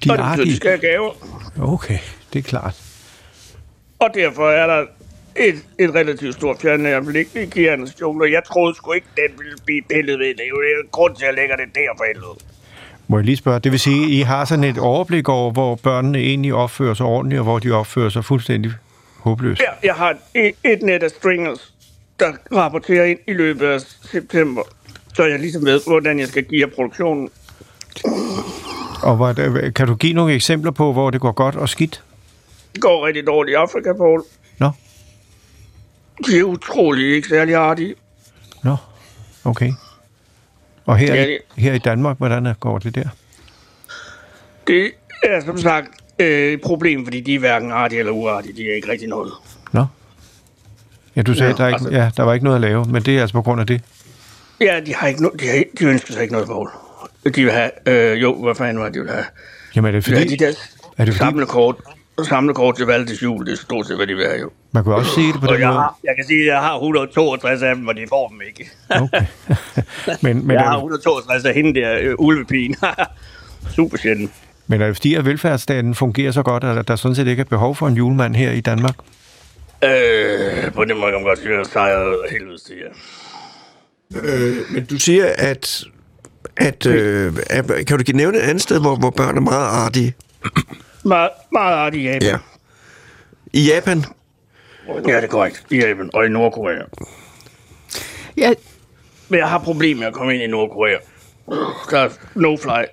[0.03, 1.13] De og det betyder, de skal have gaver.
[1.61, 1.97] Okay,
[2.33, 2.83] det er klart.
[3.99, 4.85] Og derfor er der
[5.35, 8.27] et, et relativt stort liggende i Kianas jungler.
[8.27, 10.27] Jeg troede sgu ikke, den ville blive pillet ved.
[10.27, 12.48] Det er jo grund til, at jeg lægger det der for helvede.
[13.11, 15.75] Må jeg lige spørge, det vil sige, at I har sådan et overblik over, hvor
[15.75, 18.71] børnene egentlig opfører sig ordentligt, og hvor de opfører sig fuldstændig
[19.19, 19.61] håbløst?
[19.61, 21.73] Ja, jeg har et, et net af stringers,
[22.19, 23.81] der rapporterer ind i løbet af
[24.11, 24.61] september.
[25.13, 27.29] Så jeg ligesom ved, hvordan jeg skal give jer produktionen.
[29.03, 29.33] Og hvor,
[29.75, 32.03] kan du give nogle eksempler på, hvor det går godt og skidt?
[32.73, 34.23] Det går rigtig dårligt i Afrika, Paul.
[34.57, 34.71] Nå,
[36.27, 37.95] De er utrolig ikke særlig artige.
[38.63, 38.75] nå,
[39.45, 39.71] okay.
[40.89, 43.07] Og her, Ja, det- her i Danmark, hvordan går det der?
[44.67, 44.91] Det
[45.23, 45.87] er som sagt
[46.19, 48.53] øh, et problem, fordi de er hverken artige eller uartige.
[48.55, 49.31] De er ikke rigtig noget.
[49.71, 49.85] Nå?
[51.15, 52.85] Ja, du sagde, Ja, der, er ikke, altså- ja, der var ikke noget at lave,
[52.85, 53.81] men det er altså på grund af det.
[54.61, 56.69] Ja, de har ikke no- de, har, de ønsker sig ikke noget mål.
[57.35, 59.25] De vil have, øh, jo, hvad fanden var det, de vil have?
[59.75, 61.75] Jamen er det De fordi, de der er det fordi samlekort,
[62.25, 64.49] samlekort til valgtes jul, det er stort set, hvad de vil have, jo.
[64.71, 65.79] man kan også sige det på Og den jeg, måde.
[65.79, 68.71] har, jeg kan sige, at jeg har 162 af dem, og de får dem ikke.
[68.89, 69.25] Okay.
[70.23, 72.75] men, men, jeg har er, 162 af hende der, øh, ulvepigen.
[73.75, 74.31] Super sjældent.
[74.67, 77.45] men er det fordi, at velfærdsstaten fungerer så godt, at der sådan set ikke er
[77.45, 78.95] behov for en julemand her i Danmark?
[79.83, 82.93] Øh, på den måde kan man godt sige, at sejret helvede til jer.
[84.23, 85.83] Øh, men du siger, at,
[86.57, 89.67] at, øh, at kan du give nævne et andet sted, hvor, hvor børn er meget
[89.67, 90.13] artige?
[91.03, 92.21] Meget, meget artig i Japan.
[92.21, 92.37] Ja.
[93.53, 94.05] I Japan?
[94.87, 95.65] ja, det er korrekt.
[95.71, 96.81] I Japan og i Nordkorea.
[98.37, 98.53] Ja,
[99.29, 100.97] Men jeg har problemer med at komme ind i Nordkorea.
[101.91, 102.85] Der er no-fly.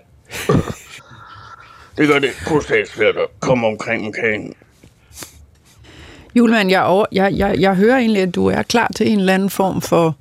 [1.98, 4.54] Det gør det kolossalt svært at komme omkring orkanen.
[6.34, 9.34] Julemand, jeg, over, jeg, jeg, jeg hører egentlig, at du er klar til en eller
[9.34, 10.16] anden form for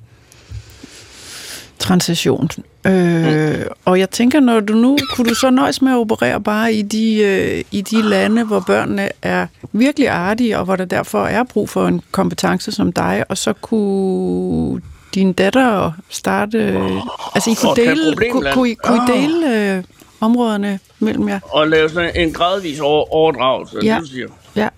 [1.78, 2.48] transition.
[2.86, 6.72] Øh, og jeg tænker, når du nu, kunne du så nøjes med at operere bare
[6.72, 11.24] i de, øh, i de lande, hvor børnene er virkelig artige, og hvor der derfor
[11.24, 14.80] er brug for en kompetence som dig, og så kunne
[15.14, 16.58] din datter starte...
[16.58, 16.90] Øh,
[17.34, 19.82] altså, I kunne dele, kunne, kunne, I, kunne I dele øh,
[20.20, 21.40] områderne mellem jer?
[21.42, 23.98] Og lave sådan en gradvis over, overdragelse, Ja.
[24.00, 24.28] du siger.
[24.56, 24.68] Ja.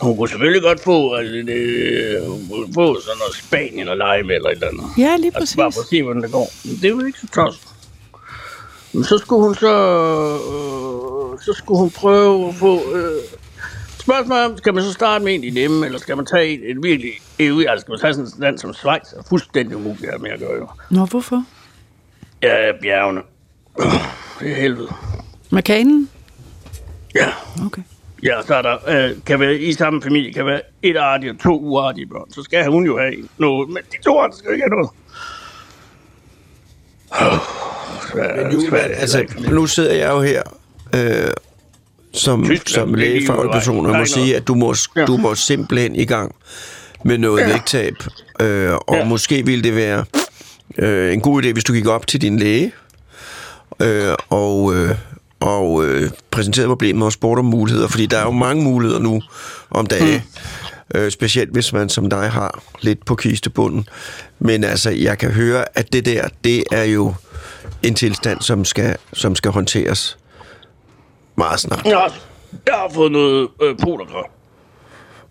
[0.00, 4.22] Hun kunne selvfølgelig godt få, altså, det, hun kunne få sådan noget Spanien og lege
[4.22, 4.84] med eller et eller andet.
[4.98, 5.76] Ja, lige Altså, bare præcis.
[5.76, 6.50] for at se, hvordan det går.
[6.64, 7.68] Men det jo ikke så tosset.
[8.92, 9.72] Men så skulle hun så...
[9.72, 12.94] Øh, så skulle hun prøve at få...
[12.96, 13.22] Øh,
[13.98, 16.70] spørgsmålet om, skal man så starte med en i nemme, eller skal man tage et,
[16.70, 20.10] et virkelig EU, altså skal man tage sådan et land som Schweiz, er fuldstændig umuligt
[20.10, 20.68] at med at gøre, jo.
[20.90, 21.44] Nå, hvorfor?
[22.42, 23.20] Ja, bjergene.
[24.40, 24.88] Det er helvede.
[25.50, 26.10] Makanen?
[27.14, 27.28] Ja,
[27.66, 27.82] Okay.
[28.22, 31.38] Ja så er der, øh, kan være, i samme familie kan være et artige og
[31.42, 32.30] to uartige børn.
[32.32, 34.90] Så skal hun jo have noget, men de to andre skal ikke have noget.
[38.14, 40.42] Men Julemand, altså, nu sidder jeg jo her
[40.94, 41.30] øh,
[42.12, 45.04] som, Tyskland, som lægefaglig person, og må sige, at du må, Ja.
[45.04, 46.34] du må simpelthen i gang
[47.04, 47.46] med noget Ja.
[47.52, 47.94] vægttab.
[48.40, 49.04] Øh, og Ja.
[49.04, 50.04] måske ville det være
[50.78, 52.72] øh, en god idé, hvis du gik op til din læge
[53.82, 54.90] øh, og, øh,
[55.40, 59.22] og øh, præsenterede problemet og spurgte om muligheder, fordi der er jo mange muligheder nu
[59.70, 60.22] om dagen.
[60.94, 63.88] Øh, specielt hvis man som dig har lidt på kistebunden.
[64.38, 67.14] Men altså, jeg kan høre, at det der, det er jo
[67.82, 70.18] en tilstand, som skal, som skal håndteres
[71.36, 71.84] meget snart.
[71.84, 72.14] Jeg har,
[72.66, 74.22] jeg har fået noget øh, polergræ.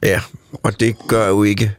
[0.04, 0.22] Ja,
[0.64, 1.72] og det gør jo ikke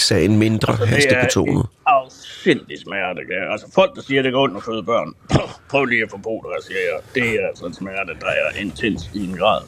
[0.00, 1.66] sagen mindre Altså, det er hastebetonet.
[1.86, 3.20] afsindig smerte.
[3.30, 3.52] Ja.
[3.52, 5.12] Altså folk, der siger, at det går ondt at føde børn.
[5.70, 7.00] Prøv lige at få polergræ, siger jeg.
[7.14, 9.60] Det er altså en smerte, der er intens i en grad.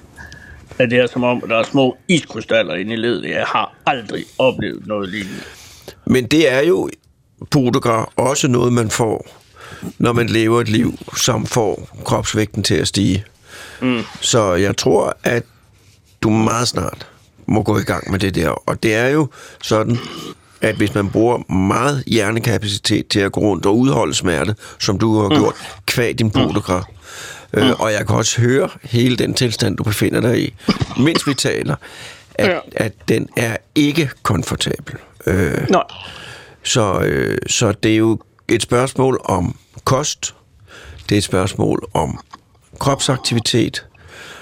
[0.78, 3.30] At det er som om, at der er små iskrystaller inde i ledet.
[3.30, 5.40] Jeg har aldrig oplevet noget lignende.
[6.06, 6.90] Men det er jo,
[7.50, 9.26] Podegar, også noget, man får,
[9.98, 13.24] når man lever et liv, som får kropsvægten til at stige.
[13.80, 14.02] Mm.
[14.20, 15.42] Så jeg tror, at
[16.22, 17.09] du meget snart
[17.50, 18.48] må gå i gang med det der.
[18.50, 19.28] Og det er jo
[19.62, 19.98] sådan,
[20.60, 25.20] at hvis man bruger meget hjernekapacitet til at gå rundt og udholde smerte, som du
[25.20, 25.54] har gjort,
[25.86, 26.88] kvæg din podegar,
[27.52, 30.54] øh, og jeg kan også høre hele den tilstand, du befinder dig i,
[31.00, 31.76] mens vi taler,
[32.34, 32.58] at, Ja.
[32.72, 34.94] at den er ikke komfortabel.
[35.26, 35.82] Øh, Nej.
[36.64, 40.34] så, øh, så det er jo et spørgsmål om kost,
[41.08, 42.18] det er et spørgsmål om
[42.78, 43.86] kropsaktivitet,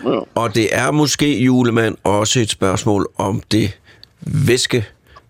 [0.05, 0.19] Ja.
[0.35, 3.79] og det er måske, julemand, også et spørgsmål om det
[4.21, 4.85] væske,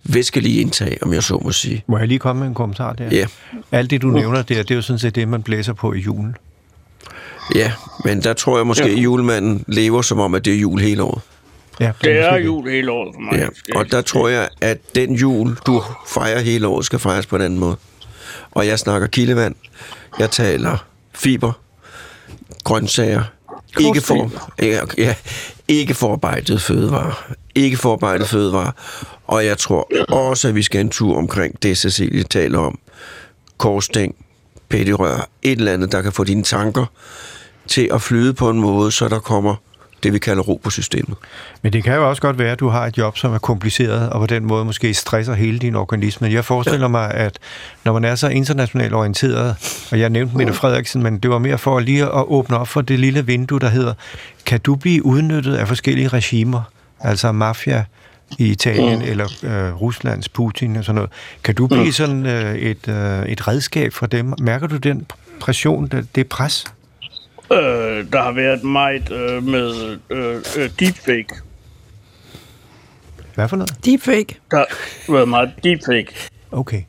[0.04, 1.84] væskelige indtag, om jeg så må sige.
[1.86, 3.08] Må jeg lige komme med en kommentar der?
[3.12, 3.26] Ja.
[3.72, 5.98] Alt det, du nævner der, det er jo sådan set det, man blæser på i
[5.98, 6.36] julen.
[7.54, 7.72] Ja,
[8.04, 11.02] men der tror jeg måske, at julemanden lever som om, at det er jul hele
[11.02, 11.22] året.
[11.80, 13.38] Ja, Det er måske jul hele året for mig.
[13.68, 17.36] Ja, og der tror jeg, at den jul, du fejrer hele året, skal fejres på
[17.36, 17.76] en anden måde.
[18.50, 19.54] Og jeg snakker kildevand,
[20.18, 21.52] jeg taler fiber,
[22.64, 23.22] grøntsager,
[23.80, 24.30] ikke for,
[24.62, 25.14] ja, ja,
[25.68, 27.32] ikke forarbejdet fødevarer.
[27.54, 28.70] Ikke forarbejdet fødevarer.
[29.26, 32.78] Og jeg tror også, at vi skal en tur omkring det, Cecilie taler om.
[33.58, 34.14] Korsstæng,
[34.68, 36.86] pettirør, et eller andet, der kan få dine tanker
[37.68, 39.54] til at flyde på en måde, så der kommer
[40.02, 41.16] det, vi kalder ro på systemet.
[41.62, 44.10] Men det kan jo også godt være, at du har et job, som er kompliceret,
[44.10, 46.32] og på den måde måske stresser hele din organisme.
[46.32, 46.88] Jeg forestiller ja.
[46.88, 47.38] mig, at
[47.84, 49.56] når man er så internationalt orienteret,
[49.90, 52.80] og jeg nævnte Mette Frederiksen, men det var mere for lige at åbne op for
[52.80, 53.94] det lille vindue, der hedder,
[54.46, 56.62] kan du blive udnyttet af forskellige regimer,
[57.00, 57.84] altså mafia
[58.38, 61.10] i Italien, eller øh, Ruslands Putin og sådan noget.
[61.44, 64.34] Kan du blive sådan øh, et, øh, et redskab for dem?
[64.40, 65.06] Mærker du den
[65.40, 66.64] pression, det, det pres?
[67.52, 71.28] Øh, der har været meget øh, med øh, øh, deepfake.
[73.34, 73.84] Hvad for noget?
[73.84, 74.36] Deepfake.
[74.50, 76.14] Der har været meget deepfake
[76.52, 76.82] Okay.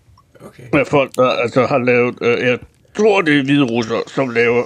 [0.73, 2.15] med folk, der altså har lavet...
[2.21, 2.57] Øh, jeg
[2.97, 4.63] tror, det er hvide russere, som laver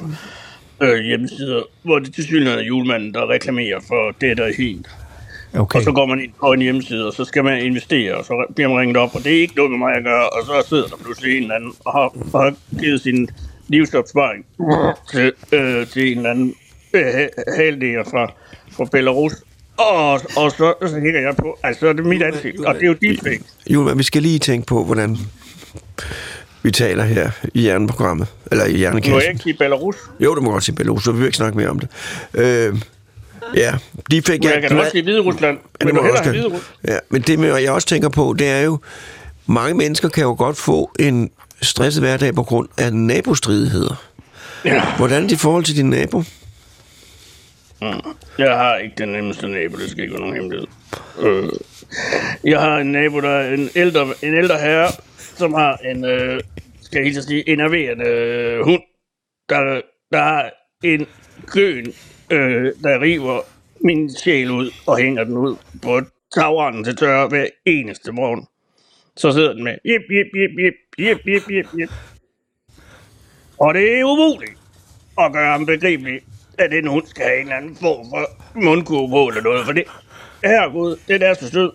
[0.81, 4.87] øh, hjemmesider, hvor det til synligheden er julemanden, der reklamerer for det, der er helt.
[5.55, 5.79] Okay.
[5.79, 8.45] Og så går man ind på en hjemmeside, og så skal man investere, og så
[8.55, 10.69] bliver man ringet op, og det er ikke noget med mig at gøre, og så
[10.69, 13.29] sidder der pludselig en eller anden, og har, og har givet sin
[13.67, 14.45] livsopsparing
[15.11, 16.55] til, øh, til en eller anden
[16.93, 17.03] øh,
[17.55, 18.33] halvdeler fra,
[18.71, 19.33] fra Belarus.
[19.77, 22.87] Og, og så, så kigger jeg på, altså det er mit ansigt, og det er
[22.87, 23.43] jo deepfake.
[23.69, 25.17] Jo, men vi skal lige tænke på, hvordan
[26.63, 29.31] vi taler her i hjerneprogrammet, eller i Må jeg hjernekassen.
[29.31, 29.95] ikke sige Belarus?
[30.19, 31.89] Jo, du må godt sige Belarus, så vi vil ikke snakke mere om det.
[32.33, 32.75] Øh,
[33.55, 33.73] ja,
[34.11, 34.43] de fik...
[34.43, 35.57] Men jeg kan også sige Hvide Rusland.
[35.81, 36.59] Ja, Men du også Hvide.
[36.87, 38.79] Ja, men det, jeg også tænker på, det er jo,
[39.47, 41.29] mange mennesker kan jo godt få en
[41.63, 43.95] stresset hverdag på grund af nabostridigheder.
[44.65, 44.95] Ja.
[44.97, 46.23] Hvordan er dit forhold til din nabo?
[48.37, 50.67] Jeg har ikke den nemmeste nabo, det skal ikke være nogen hemmelighed.
[51.19, 51.49] Øh,
[52.43, 56.41] jeg har en nabo, der er en ældre, en ældre herre, som har en, øh,
[56.81, 58.81] skal jeg helt sige, enerverende øh, hund,
[59.49, 60.51] der, der har
[60.83, 61.07] en
[61.47, 61.93] køen,
[62.29, 63.41] øh, der river
[63.81, 66.01] min sjæl ud og hænger den ud på
[66.35, 68.47] tageren til tørre hver eneste morgen.
[69.17, 71.89] Så sidder den med, jip, jip, jip, jip, jip, jip, jip, jip.
[73.59, 74.59] Og det er umuligt
[75.19, 76.21] at gøre ham begribelig,
[76.59, 78.29] at den hund skal have en eller anden form for
[78.59, 79.83] mundkurve på eller noget, for det,
[80.43, 81.71] herregud, det er så sød.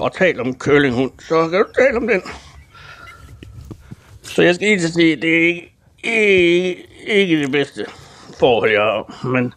[0.00, 2.22] Og tal om kølinghund, så kan du tale om den.
[4.22, 5.72] Så jeg skal lige sige, det er ikke,
[6.04, 7.86] ikke, ikke det bedste
[8.40, 9.26] forhold, jeg har.
[9.28, 9.54] Men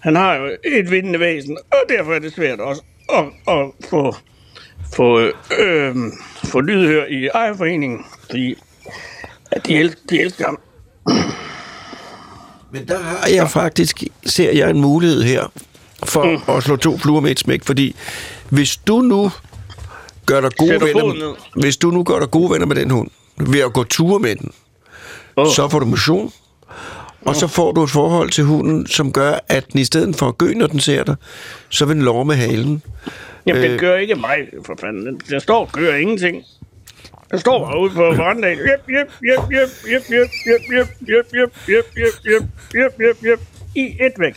[0.00, 4.14] Han har jo et vindende væsen, og derfor er det svært også at, at få,
[4.96, 5.18] få,
[5.58, 5.96] øh,
[6.44, 8.54] få lydhør i ejerforeningen, fordi
[9.50, 10.58] at de, elsker, de elsker ham.
[12.70, 15.52] Men der har jeg faktisk, ser jeg en mulighed her,
[16.04, 16.56] for mm.
[16.56, 17.96] at slå to fluer med et smæk, fordi
[18.48, 19.30] hvis du nu
[20.26, 23.10] gør dig gode venner, med, hvis du nu gør dig gode venner med den hund,
[23.36, 24.52] ved at gå ture med den,
[25.36, 25.46] Åh.
[25.54, 26.32] så får du motion,
[27.24, 30.28] og så får du et forhold til hunden, som gør, at den i stedet for
[30.28, 31.16] at gø, når den ser dig,
[31.68, 32.82] så vil den love med halen.
[33.46, 33.70] Jamen, Øh.
[33.70, 34.36] det gør ikke mig,
[34.66, 35.06] for fanden.
[35.06, 36.44] Den, den står og gør ingenting.
[37.30, 38.58] Den står bare ude på verandaen.
[38.58, 42.42] Jep, jep, jep, jep, jep, jep, jep, jep, jep, jep, jep, jep, jep,
[42.74, 43.40] jep, jep, jep,
[43.74, 44.36] i et væk.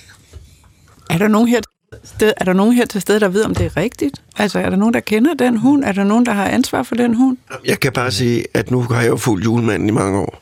[1.10, 1.62] Er der nogen her
[2.03, 4.22] sted, er der nogen her til stede, der ved, om det er rigtigt?
[4.38, 5.84] Altså, er der nogen, der kender den hund?
[5.84, 7.38] Er der nogen, der har ansvar for den hund?
[7.66, 10.41] Jeg kan bare sige, at nu har jeg jo fulgt julemanden i mange år,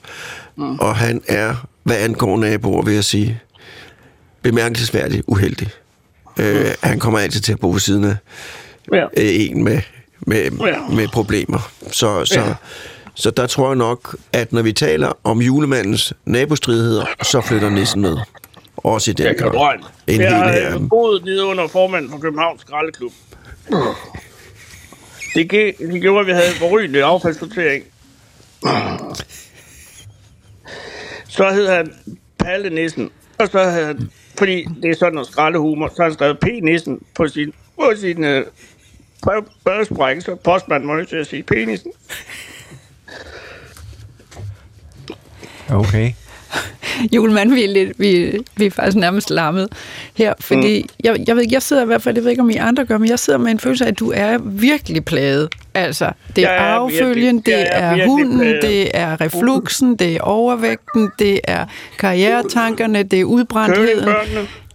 [0.55, 0.79] mm.
[0.79, 3.39] og han er, hvad angår naboer, vil jeg sige,
[4.41, 5.67] bemærkelsesværdigt uheldig.
[6.39, 8.15] Øh, han kommer altid til at bo ved siden af
[8.93, 9.03] Ja.
[9.03, 9.81] øh, en med,
[10.21, 10.79] med, Ja.
[10.95, 11.71] med problemer.
[11.91, 12.53] Så, så, Ja.
[13.15, 18.01] så der tror jeg nok, at når vi taler om julemandens nabostridigheder, så flytter nissen
[18.01, 18.17] med.
[18.77, 19.77] Også i den Jeg kan grad.
[20.07, 23.11] En Jeg har øh, boet nede under formanden for Københavns Skraldeklub.
[25.35, 27.83] Det, gik, det gjorde, at vi havde en forrygende affaldssortering.
[31.27, 31.93] Så hed han
[32.39, 33.09] Palle Nissen.
[33.39, 36.99] Og så havde han, fordi det er sådan noget skraldehumor, så har han skrevet P-Nissen
[37.15, 38.45] på sin, på sin øh,
[39.27, 41.91] brev- brevsprække, så postmanden må nødt til at sige P-Nissen.
[45.69, 46.13] Okay.
[47.15, 49.67] Julemand, vi er, lidt, vi, vi er faktisk nærmest lammet
[50.13, 50.89] her, fordi mm.
[51.03, 52.97] jeg, jeg, ved, jeg sidder i hvert fald, jeg ved ikke, om I andre gør,
[52.97, 55.49] men jeg sidder med en følelse af, at du er virkelig plaget.
[55.73, 58.61] Altså, det er arvefølgen, det er hunden, plaget.
[58.61, 61.65] det er refluxen, det er overvægten, det er
[61.99, 64.09] karrieretankerne, det er udbrændtheden.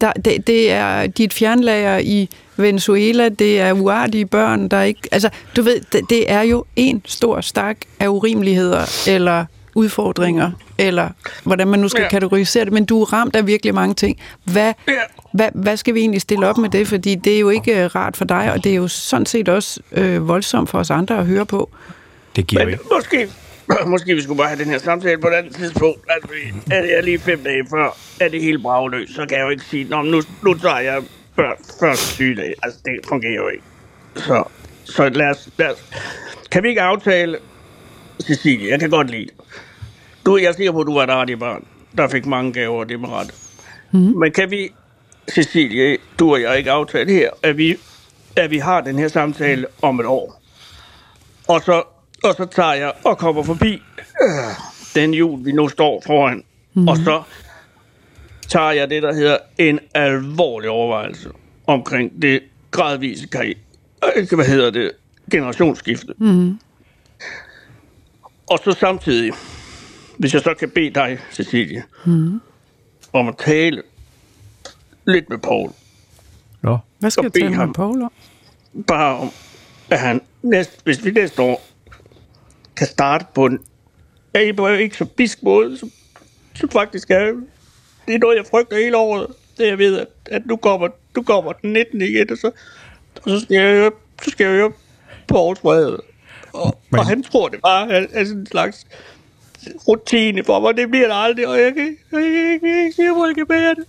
[0.01, 5.01] Der, det, det er dit fjernlager i Venezuela, det er uartige børn, der ikke...
[5.13, 9.45] Altså, du ved, det, det er jo en stor stak af urimeligheder, eller
[9.79, 11.09] udfordringer, eller
[11.45, 12.09] hvordan man nu skal Ja.
[12.09, 14.19] kategorisere det, men du er ramt af virkelig mange ting.
[14.45, 14.93] Hvad, Ja.
[15.35, 16.89] hvad, hvad skal vi egentlig stille op med det?
[16.89, 19.49] Fordi det er jo ikke øh, rart for dig, og det er jo sådan set
[19.49, 21.71] også øh, voldsomt for os andre at høre på.
[22.37, 22.85] Det giver Men ikke.
[22.95, 23.29] måske,
[23.91, 26.01] måske vi skulle bare have den her samtale på et andet tidspunkt.
[26.09, 26.29] Altså,
[26.71, 29.51] er det er lige fem dage før, er det helt bragløst, så kan jeg jo
[29.51, 31.03] ikke sige, Nå, nu, nu tager jeg
[31.37, 31.51] før,
[31.81, 32.55] første sygedag.
[32.63, 33.65] Altså, det fungerer jo ikke.
[34.17, 34.45] Så,
[34.85, 35.85] så lad, os, lad os.
[36.51, 37.39] Kan vi ikke aftale,
[38.23, 39.29] Cecilie, jeg kan godt lide.
[40.27, 41.65] Du, jeg er sikker på, at du var et artigt barn,
[41.97, 43.35] der fik mange gaver, det med ret.
[43.93, 43.99] Mm.
[43.99, 44.73] Men kan vi,
[45.31, 47.77] Cecilie, du og jeg ikke aftale her, at vi,
[48.37, 50.43] at vi har den her samtale om et år?
[51.49, 51.83] Og så,
[52.25, 53.83] og så tager jeg og kommer forbi
[54.23, 54.29] øh,
[54.95, 56.45] den jul, vi nu står foran.
[56.75, 56.89] Mm.
[56.89, 57.23] Og så
[58.49, 61.31] tager jeg det, der hedder en alvorlig overvejelse
[61.67, 63.59] omkring det gradvise karriere,
[64.17, 64.93] øh, hvad hedder det,
[65.31, 66.15] generationsskifte.
[66.19, 66.59] Mm.
[68.51, 69.33] Og så samtidig,
[70.19, 72.41] hvis jeg så kan bede dig, Cecilie, mm.
[73.13, 73.83] om at tale
[75.07, 75.71] lidt med Paul.
[76.63, 76.79] Nå.
[76.99, 77.73] Hvad skal jeg tale med ham.
[77.73, 78.13] Paul om?
[78.87, 79.31] bare om,
[79.91, 81.67] at han næste, hvis vi næste år
[82.77, 83.59] kan starte på en
[84.57, 85.91] på en ikke så bisk måde, som,
[86.55, 87.33] som faktisk er,
[88.07, 89.27] det er noget, jeg frygter hele året.
[89.59, 92.51] Det er, jeg ved, at, at nu, kommer, nu kommer den 19 igen, og så,
[93.23, 93.91] og så skal jeg høre,
[94.23, 94.73] så skal jeg høre
[95.29, 96.03] Pauls vrede.
[96.53, 98.87] Og, Men- og han tror, det bare er, er sådan en slags
[99.89, 100.77] rutine for mig.
[100.77, 103.35] Det bliver det aldrig, og jeg kan, ikke- jeg kan, ikke- jeg kan ikke jeg
[103.37, 103.85] kan bære det.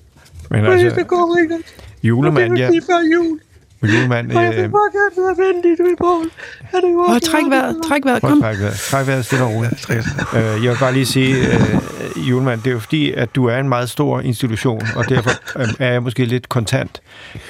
[0.51, 1.57] Men Altså, det kommer ikke.
[2.03, 2.65] julemand, det ja.
[2.65, 3.39] er lige før jul.
[3.82, 6.26] Jeg vil øh, bare gerne være venlig, du ved, Paul.
[6.74, 8.42] Er det jo træk vejret, træk vejret, kom.
[8.42, 8.76] trække vejret.
[8.78, 9.90] Træk vejret stille og roligt.
[9.90, 13.58] Øh, jeg vil bare lige sige, øh, julemand, det er jo fordi, at du er
[13.58, 17.02] en meget stor institution, og derfor øh, er jeg måske lidt kontant.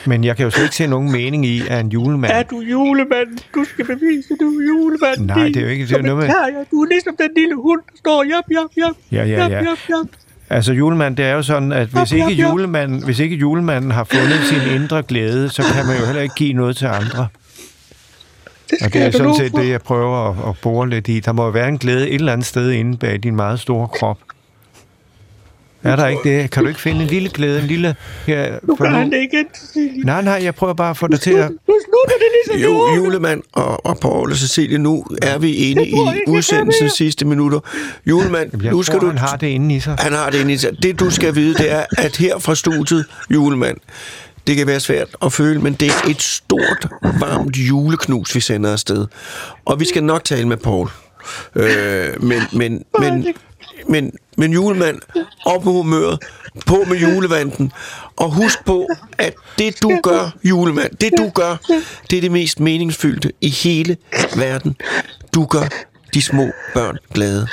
[0.05, 2.33] Men jeg kan jo slet ikke se nogen mening i, at en julemand...
[2.33, 3.37] Er du julemand?
[3.55, 5.25] Du skal bevise, du er julemand.
[5.25, 6.65] Nej, det er jo ikke- det er noget med-.
[6.71, 8.95] Du er ligesom den lille hund, der står jap, jap, jap.
[9.11, 9.57] Ja, ja, jap, ja.
[9.57, 10.05] jap, jap.
[10.49, 14.39] Altså julemand, det er jo sådan, at hvis ikke, julemanden, hvis ikke julemanden har fundet
[14.49, 17.27] sin indre glæde, så kan man jo heller ikke give noget til andre.
[18.69, 21.19] Det Og det er sådan set det, jeg prøver at, at bore lidt i.
[21.19, 24.17] Der må være en glæde et eller andet sted inde bag din meget store krop.
[25.83, 26.51] Er der ikke det?
[26.51, 27.95] Kan du ikke finde en lille glæde, en lille...
[28.27, 28.97] Her, Nu nu?
[28.97, 29.21] han det
[29.55, 30.03] Cecilie.
[30.05, 31.49] Nej, nej, jeg prøver bare at få dig til at...
[31.51, 35.91] Nu slutter det ligesom Jo, julemand og, og Paul og Cecilie, nu er vi inde
[35.91, 37.59] tror i ikke, kan udsendelsens sidste minutter.
[38.05, 39.07] Julemand, Jeg nu tror, skal du...
[39.07, 39.95] han har det inde i sig.
[39.99, 40.83] Han har det inde i sig.
[40.83, 43.77] Det, du skal vide, det er, at her fra studiet, julemand,
[44.47, 46.87] det kan være svært at føle, men det er et stort,
[47.19, 49.05] varmt juleknus, vi sender afsted.
[49.65, 50.89] Og vi skal nok tale med Paul.
[51.55, 53.33] Øh, men, men, men, men,
[53.87, 54.11] Men
[54.47, 54.99] julemand,
[55.45, 56.19] op med humøret,
[56.65, 57.71] på med julevanden,
[58.15, 58.87] og husk på,
[59.17, 61.55] at det du gør, julemand, det du gør,
[62.09, 63.97] det er det mest meningsfyldte i hele
[64.35, 64.75] verden.
[65.33, 65.67] Du gør
[66.13, 67.47] de små børn glade.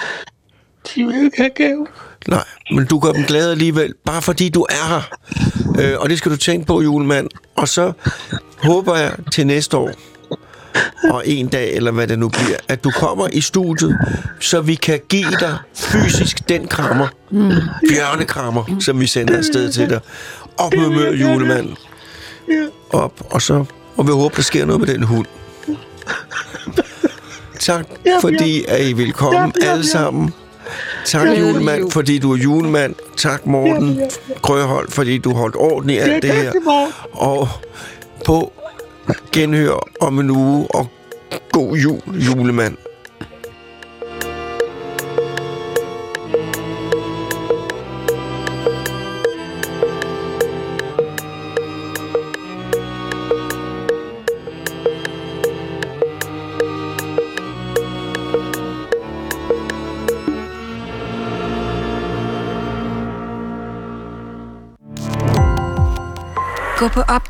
[0.95, 1.87] De vil ikke have gave.
[2.29, 5.03] Nej, men du gør dem glade alligevel, bare fordi du er her.
[5.81, 7.29] Øh, og det skal du tænke på, julemand.
[7.57, 7.93] Og så
[8.59, 9.91] håber jeg til næste år,
[11.11, 13.99] og en dag, eller hvad det nu bliver, at du kommer i studiet,
[14.41, 17.09] så vi kan give dig fysisk den krammer,
[17.89, 20.01] bjørnekrammer, som vi sender afsted til dig.
[20.59, 21.69] Op med mør, julemand.
[22.91, 23.65] Op, og så
[23.97, 25.27] og vi håber, der sker noget med den hund.
[27.61, 27.87] Tak,
[28.21, 30.35] fordi at I vil komme alle sammen.
[31.05, 32.95] Tak, julemand, fordi du er julemand.
[33.17, 34.01] Tak, Morten
[34.43, 36.53] Grøhold, fordi du holdt orden i alt det her.
[37.13, 37.49] Og
[38.25, 38.53] på
[39.33, 40.87] genhør om en uge, og
[41.53, 42.77] god jul, julemand.